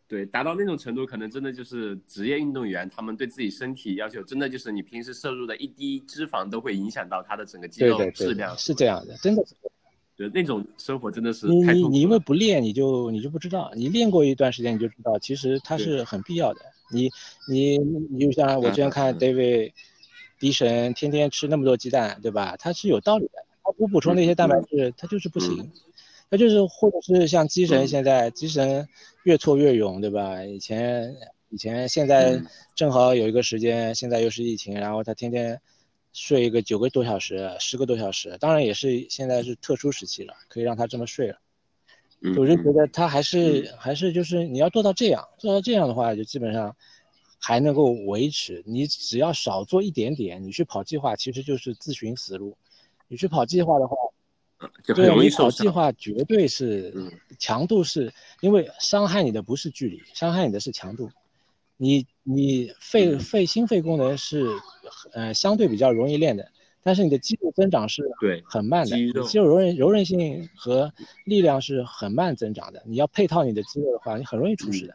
[0.07, 9.53] 对，达到那种程度，可能真的就是职业运动员，他们对自己身体要求，真的就是你平时摄入的一滴脂肪都会影响到他的整个肌肉质量，是这样的，真的是。
[10.33, 16.61] 那种生活真的是你你你因为不练你就你就不知道，你练过一段时间你就知道，其实它是很必要的。
[16.91, 17.09] 你
[17.47, 19.71] 你你就像我之前看 David
[20.39, 22.55] 迪神天天吃那么多鸡蛋，对吧？
[22.59, 25.71] 他是有道理的，他不补充那些蛋白质，他就是不行。
[26.29, 28.87] 他就是或者是像鸡神现在鸡神
[29.23, 30.43] 越挫越勇，对吧？
[30.43, 31.15] 以前
[31.49, 32.39] 以前现在
[32.75, 35.59] 正好有一个时间，现在又是疫情，然后他天天。
[36.13, 41.39] 睡一个九个多小时，十个多小时，当然也是现在是特殊时期了，可以让他这么睡了。
[42.37, 46.75] 我就觉得他还是还是就是你要做到这样，做到这样的话，就基本上
[47.39, 48.61] 还能够维持。
[48.67, 52.55] 你只要少做一点点，你去跑计划其实就是自寻死路。
[53.07, 53.95] 你去跑计划的话，
[54.85, 56.93] 对，你跑计划绝对是
[57.39, 61.09] 强度是因为伤害你的不是距离，伤害你的是强度。
[61.77, 64.45] 你你肺肺心肺功能是，
[65.13, 66.47] 呃相对比较容易练的，
[66.83, 68.07] 但是你的肌肉增长是
[68.43, 70.93] 很慢的，肌肉柔韧柔韧性和
[71.25, 72.83] 力量是很慢增长的。
[72.85, 74.93] 你要配套你的肌肉的话，你很容易出事的。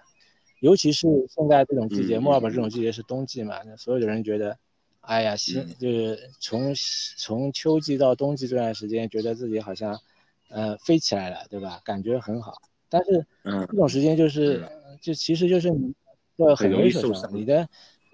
[0.60, 4.56] 尤其是现在这种季节，墨尔本这种季节是冬季嘛，那所有的人觉得，
[5.00, 6.72] 哎呀，心就是从
[7.18, 10.00] 从秋季到冬季这段时间，觉得自己好像，
[10.48, 11.80] 呃飞起来了，对吧？
[11.84, 12.54] 感觉很好。
[12.88, 14.64] 但是这种时间就是，
[15.02, 15.92] 就其实就是你。
[16.36, 17.30] 对，很容易受伤。
[17.34, 17.68] 你的，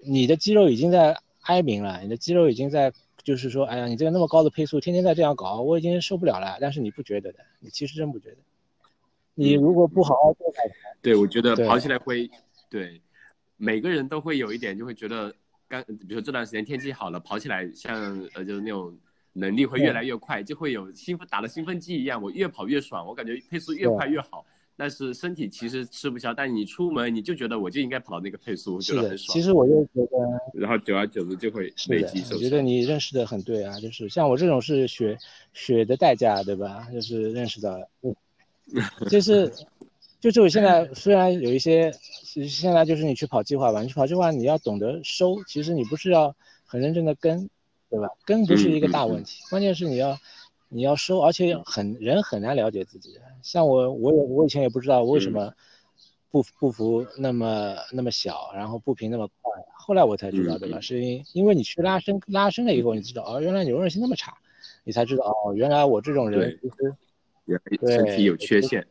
[0.05, 2.91] 你的肌肉已经在哀鸣了，你的肌肉已经在，
[3.23, 6.57] 就是说，哎呀，你这个那么高的配速，天天在这样搞，我已经受不了了。
[6.61, 8.37] 但是你不觉得的，你其实真不觉得。
[9.35, 12.29] 你如果不好好做改善，对我觉得跑起来会，
[12.69, 13.01] 对，
[13.57, 15.33] 每个人都会有一点，就会觉得，
[15.67, 17.95] 刚，比如说这段时间天气好了，跑起来像，
[18.35, 18.95] 呃，就是那种
[19.33, 24.45] 能力会越来越快，就会有兴奋，打了兴奋剂一样，我越跑越爽，我感觉配速越快越好。
[24.75, 29.33] 但是身体其实吃不消，但你出门你就觉得我就应该跑那个配速，我觉得很爽。
[29.33, 30.17] 其实我就觉得，
[30.53, 35.17] 然后久而久之就会累积受我觉得你认识的很对啊，就是像我这种是血
[35.53, 36.87] 血的代价，对吧？
[36.91, 37.87] 就是认识到了，
[39.09, 39.51] 就是，
[40.19, 41.91] 就是我现在虽然有一些，
[42.49, 47.47] 现在就是你去跑计划吧，你去跑计划你要懂得收，其实你不是要很认真的跟，
[47.89, 48.09] 对吧？
[48.25, 50.17] 跟不是一个大问题，关键是你要。
[50.73, 53.19] 你要收，而且很人很难了解自己。
[53.43, 55.53] 像我，我也我以前也不知道为什么
[56.31, 59.51] 步步幅那么那么小，然后步频那么快。
[59.77, 60.79] 后来我才知道，对吧？
[60.81, 64.35] 是因因为你去拉伸拉伸了以后，你知道哦，原来柔韧性那么差，
[64.83, 68.83] 你才知道哦，原来我这种人其实身体有缺陷，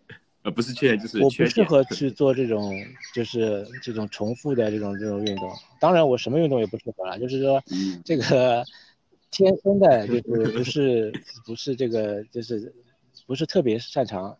[0.42, 2.72] 呃，不是缺陷就是我不适合 去做这种
[3.12, 5.50] 就是这种重复的这种这种运动。
[5.80, 7.60] 当然，我什么运动也不适合了，就是说
[8.04, 8.64] 这个。
[9.32, 10.20] 天生的就是
[10.52, 11.12] 不是
[11.46, 12.72] 不是这个就是
[13.26, 14.36] 不是特别擅长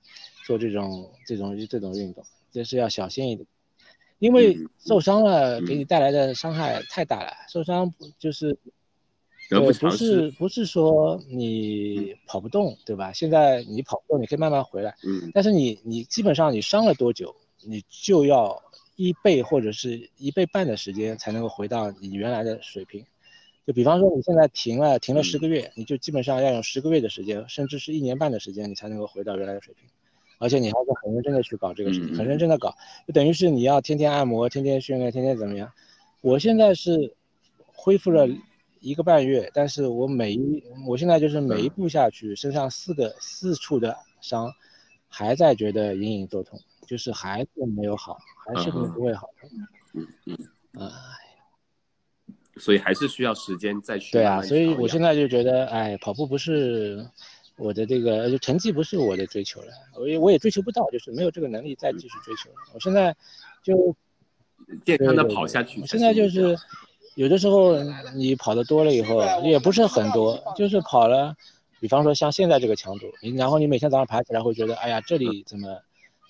[0.47, 3.47] 做这种这种这种运动，就是要小心一点，
[4.19, 7.33] 因为受伤了给你带来的伤害太大了。
[7.49, 8.57] 受伤就是
[9.49, 13.13] 对不是不是说你跑不动对吧？
[13.13, 14.95] 现在你跑不动，你可以慢慢回来。
[15.05, 15.31] 嗯。
[15.35, 17.35] 但是你你基本上你伤了多久，
[17.65, 18.63] 你就要
[18.97, 23.05] 一倍或者是一倍半的时间才能够回到你原来的水平。
[23.65, 29.89] 就比方说，你现在停了，停了十个月，你就基本上要用十个月的时间，甚至是一年半的时间，你才能够回到原来的水平。
[30.39, 32.75] 而且你还是很认真的去搞这个事情，很认真的搞，
[33.07, 35.73] 就等于是你要天天按摩，天天训练，天天怎么样？
[36.21, 37.15] 我现在是
[37.67, 38.29] 恢复了
[38.81, 44.53] 一个半月，但是我每一，我现在就是每一步下去，身上四个四处的伤，
[45.07, 46.59] 还在觉得隐隐作痛，
[46.89, 49.29] 就是还是没有好，还是不会好。
[49.95, 50.37] 嗯嗯
[50.73, 50.91] 啊。
[52.57, 54.13] 所以还是需要时间再去。
[54.13, 57.07] 对啊，所以我现在就觉得，哎，跑步不是
[57.57, 62.51] 我的这个，就成绩不是我的追求了，我也我也追求不到，就是没有这个能力再继续追求。
[62.75, 63.15] 我现在
[63.63, 63.95] 就
[64.85, 65.85] 健康的跑下去。
[65.87, 66.57] 现在就是
[67.15, 67.77] 有的时候
[68.15, 71.35] 你跑的多了以后，也不是很多，就是跑了
[71.81, 75.79] 比方说像现在这个强度，你然后你每天早上爬起来会觉得，哎呀，这里怎么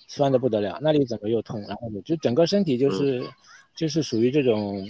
[0.07, 3.23] 酸的不得了，那里怎么又痛，然后你就整个身体就是
[3.75, 4.87] 就是属于这种，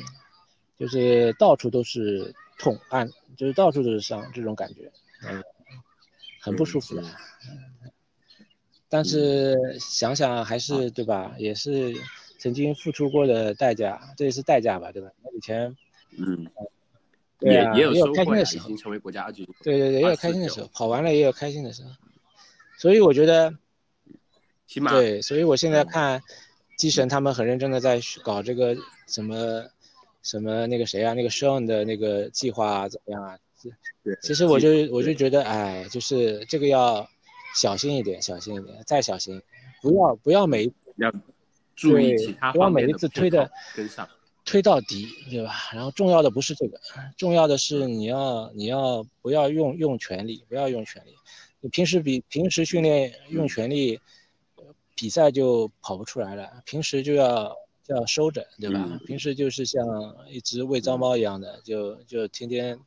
[0.78, 4.92] 就是到处都是痛，按就是到处都是伤这种感觉，
[5.28, 5.44] 嗯，
[6.42, 7.04] 很不舒服的。
[8.90, 11.94] 但是想想还是对吧，也是
[12.38, 15.10] 曾经付出过的代价，这也是代价吧，对吧？
[15.24, 15.76] 那以前，
[16.18, 16.48] 嗯。
[17.40, 19.46] 对啊，也有开心的时候，成为国家二级。
[19.64, 21.90] 对对对，也有开心的时候，跑完了也有开心的时候。
[22.78, 23.54] 所以我觉得，
[24.66, 26.22] 起码对，所以我现在看，
[26.78, 29.66] 机神他们很认真的在搞这个什么
[30.24, 33.38] 什么那个谁啊，那个 Sean 的那个计划怎么样啊？
[34.04, 37.08] 对，其实我就我就觉得，哎，就是这个要
[37.56, 39.42] 小心一点，小心一点，再小心，
[39.82, 41.14] 不要不要每要
[41.76, 44.10] 注意其他不要每一次推的跟上。
[44.46, 45.70] 推到底，对吧？
[45.72, 46.78] 然后重要的不是这个，
[47.16, 51.16] 重要的是你要你要不要用用全力，不要用全力。
[51.62, 54.02] 你平时比平时训练用全力，
[54.96, 56.62] 比赛就跑不出来了。
[56.66, 59.00] 平时就要就要收着，对吧？
[59.06, 59.86] 平时就是像
[60.30, 62.80] 一只喂脏猫一样的，就就天天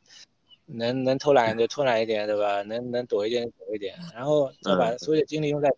[0.65, 2.61] 能能偷懒就偷懒一点，对吧？
[2.63, 5.69] 能能躲一点躲一点，然后再把所有的精力用在。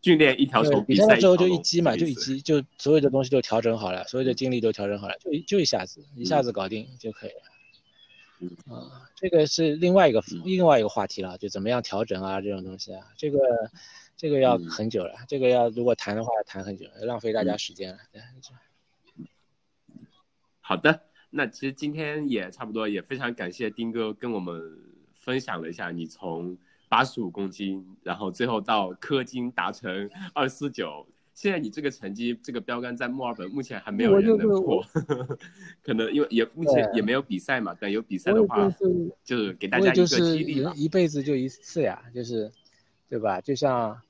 [0.00, 8.74] 训练一条虫，比赛的时候就一击嘛，就一击，就所有的东西都调整好了，所有的精力都调整好了，就就一下子，一下子搞定就可以了。
[8.74, 13.38] 啊，这个是另外一个另外一个话题了，就怎么样调整啊，这种东西啊，这个
[14.16, 17.98] 这个要很久了，这个要如果谈的话谈很久，浪费大家时间了。
[20.60, 24.60] 好的，那其实今天也差不多，也非常感谢丁哥跟我们
[25.14, 26.56] 分享了一下你从。
[26.88, 31.06] 八十五公斤，然后最后到氪金达成二四九。
[31.32, 34.84] 现在你这个成绩，这个标杆在墨尔本目前还没有人能破，
[35.82, 37.74] 可能因为也目前也没有比赛嘛。
[37.80, 38.70] 但有比赛的话，
[39.24, 42.52] 就是给大家一个激励一辈子就一次呀，就是，
[43.12, 43.42] 对吧？
[43.42, 44.00] 就像，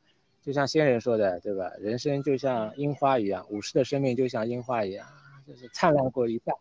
[0.43, 1.73] 就像仙人说的，对吧？
[1.81, 5.05] 人生就像樱花一样，武士的生命就像樱花一样，
[5.45, 6.53] 就是灿烂过一下，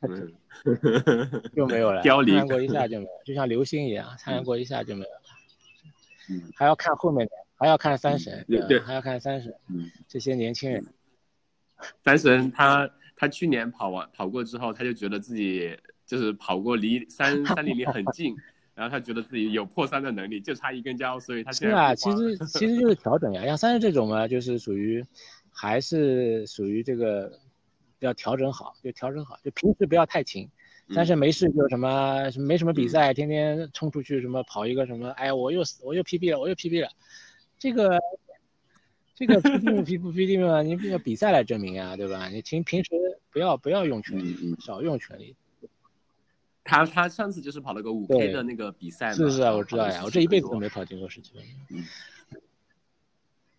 [1.54, 2.02] 就没有了。
[2.02, 5.20] 灿烂过一下就没有，就像流星一样，灿烂过一下就没有了。
[6.56, 10.82] 还要看后面的，还要看三神，对，还要看三神，嗯，这些年轻人。
[12.02, 18.34] 三神他他去年跑完跑过之后，他就觉得自己就是跑过离三三零零很近，
[18.82, 25.04] 然后他觉得自己有破三的能力，就差一根胶，所以他是啊，其实 其实就是调整呀，像三十这种嘛，就是属于
[25.52, 27.38] 还是属于这个
[28.00, 30.50] 要调整好，就调整好，就平时不要太勤。
[30.92, 36.88] 但是没事就什么什么没什么比赛，天天冲出去什么跑一个什么，哎，我又我又 PB 了，我又 PB 了，
[37.60, 38.00] 这个
[39.14, 42.28] 这个 PB 不 PB 不 PB 嘛，你要比赛来证明啊，对吧？
[42.28, 42.90] 你平平时
[43.30, 45.36] 不要不要用全力，少用全力。
[46.64, 51.84] 他他上次就是跑了个五 K 的那个比赛嘛，是是啊，我知道呀，我这一辈子都没跑进过十几分钟。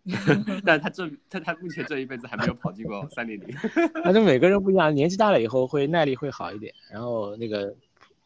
[0.65, 3.55] 但他这他他目前这一辈子还没有跑进过三零零。
[4.03, 7.73] 反正每个人不一样，年纪大了以后会耐力会好一点，然后那个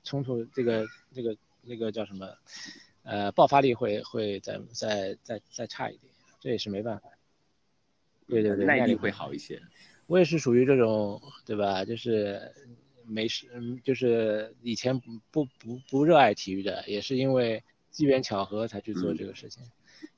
[0.04, 2.28] 冲突这个这个那个叫什么，
[3.04, 7.10] 呃，爆发力会会再再再再差一点，这也是没办法。
[8.28, 9.62] 对对对，耐力会好一些。
[10.08, 11.86] 我也是属于这种，对吧？
[11.86, 12.42] 就是
[13.08, 19.64] 没事，嗯就是以前不不不不热爱体育的，也是因为机缘巧合才去做这个事情。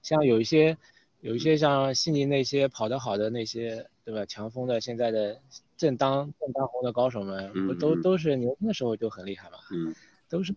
[0.02, 0.78] 像有一些。
[1.22, 4.26] 有一些像悉尼那些跑得好的那些，对吧？
[4.26, 5.38] 强风的现在的
[5.76, 9.58] 正当正当红的高手们，不都都是年轻的时候就很厉害嘛？
[9.74, 9.94] 嗯，
[10.30, 10.56] 都是，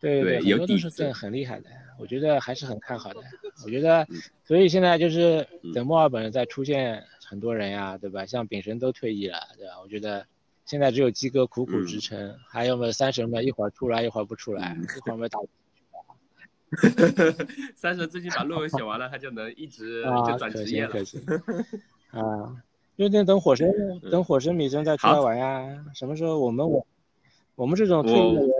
[0.00, 1.70] 对对，很多都是很很厉害的。
[2.00, 3.20] 我觉得还是很看好的。
[3.64, 4.04] 我觉得，
[4.44, 8.26] 所以现在就是等墨尔本再出现很多人呀，对吧？
[8.26, 9.80] 像丙神都退役了，对吧？
[9.80, 10.26] 我觉得
[10.64, 15.38] 现在只有鸡哥苦苦支撑，还有么三神们一会儿出来一会儿不出来，一会儿没打。
[17.76, 20.94] 三神最近把论文写完了，他就能一直就转职业了。
[22.10, 22.56] 啊，
[22.96, 23.70] 就等等火神，
[24.10, 25.84] 等火神米生再出来玩呀。
[25.94, 26.86] 什么时候我们我
[27.56, 28.50] 我们这种退伍的人，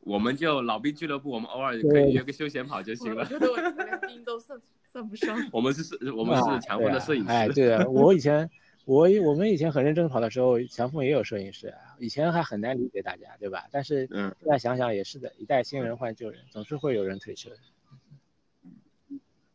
[0.00, 3.22] 我们就老兵俱乐部，我们偶尔可以约个休闲跑就行了。
[3.22, 5.38] 我觉得我连兵都算算不上。
[5.52, 7.30] 我们是是，我们是强风的摄影师。
[7.30, 8.50] 哎，对啊，我以前。
[8.84, 11.78] 我我们以前很认真跑的时候，强锋也有摄影师啊。
[11.98, 13.64] 以前还很难理解大家，对吧？
[13.72, 17.50] 但是现在想想也是的，一代新人换旧人，总是会有人退车。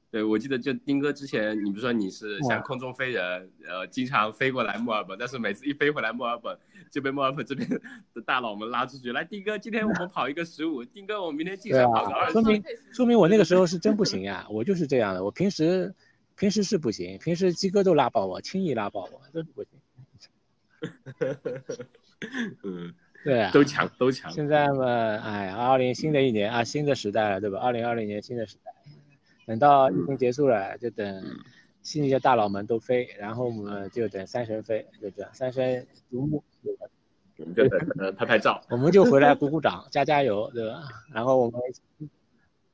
[0.10, 6.58] 对，我记得就丁哥之前，你不是说你是像空中飞人，呃，经常飞过来墨尔本，但是每次一飞回来墨尔本，
[6.90, 12.34] 就被墨尔本这边的大佬们拉出去，来，丁哥，今天我们跑一个十五，丁哥，我明天进山跑个二十。
[12.34, 15.94] 说明说明我那个时候是真不行呀，我就是这样的，我平时。
[16.40, 19.72] 平时是不行，平时鸡哥都拉爆我，轻易拉爆我，都是不行。
[22.64, 22.94] 嗯，
[23.26, 24.32] 对啊，都强都强。
[24.32, 24.86] 现在嘛，
[25.18, 27.60] 哎呀，二零新的一年啊，新的时代了，对吧？
[27.60, 28.72] 二零二零年新的时代，
[29.46, 31.24] 等到疫情结束了，就等
[31.82, 36.42] 新一届大佬们都飞，然后我们就等三神飞，就这样，三神独木，
[37.36, 37.68] 我们就
[38.14, 40.84] 拍拍照， 我们就回来鼓鼓掌，加加油，对吧？
[41.14, 41.60] 然后我们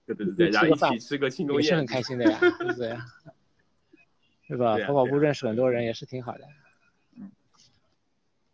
[0.05, 2.95] 对对对对，然后一起吃个庆功宴，也是很开心的呀，对不对？
[4.47, 4.77] 对吧？
[4.85, 6.41] 跑跑步认识很多人也是挺好的。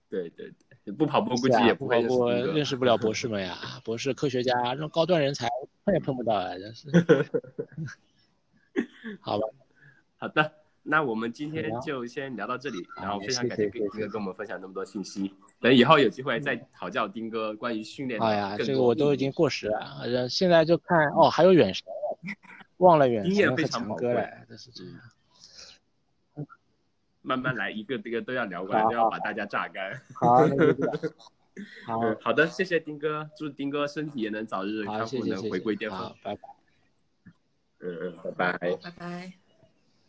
[0.10, 0.52] 对对
[0.84, 5.48] 对，不跑步估计也不跑步认识不了博士们呀，博士科学家这种高端人才
[5.86, 6.89] 碰也碰不到啊，真是。
[9.22, 9.48] 好吧，
[10.18, 10.52] 好的，
[10.84, 15.34] 那我们今天就先聊到这里，然后非常感谢丁哥跟我们分享那么多信息。
[15.60, 18.22] 等以后有机会再讨教丁哥关于训练。
[18.22, 21.86] 哎呀，这个我都已经过时了，现在就看哦，还有远神，
[22.78, 24.94] 忘了远神和强哥了，这是这样。
[27.22, 30.02] 慢慢来，一个一个都要聊过来，都要把大家榨干。
[30.14, 30.38] 好，
[31.86, 36.16] 好， 好的，谢谢丁哥，祝丁哥身体也能早日康复，能回归巅峰。
[36.24, 36.42] 拜拜。
[37.80, 38.78] 嗯嗯，拜拜。
[38.84, 39.41] 拜拜。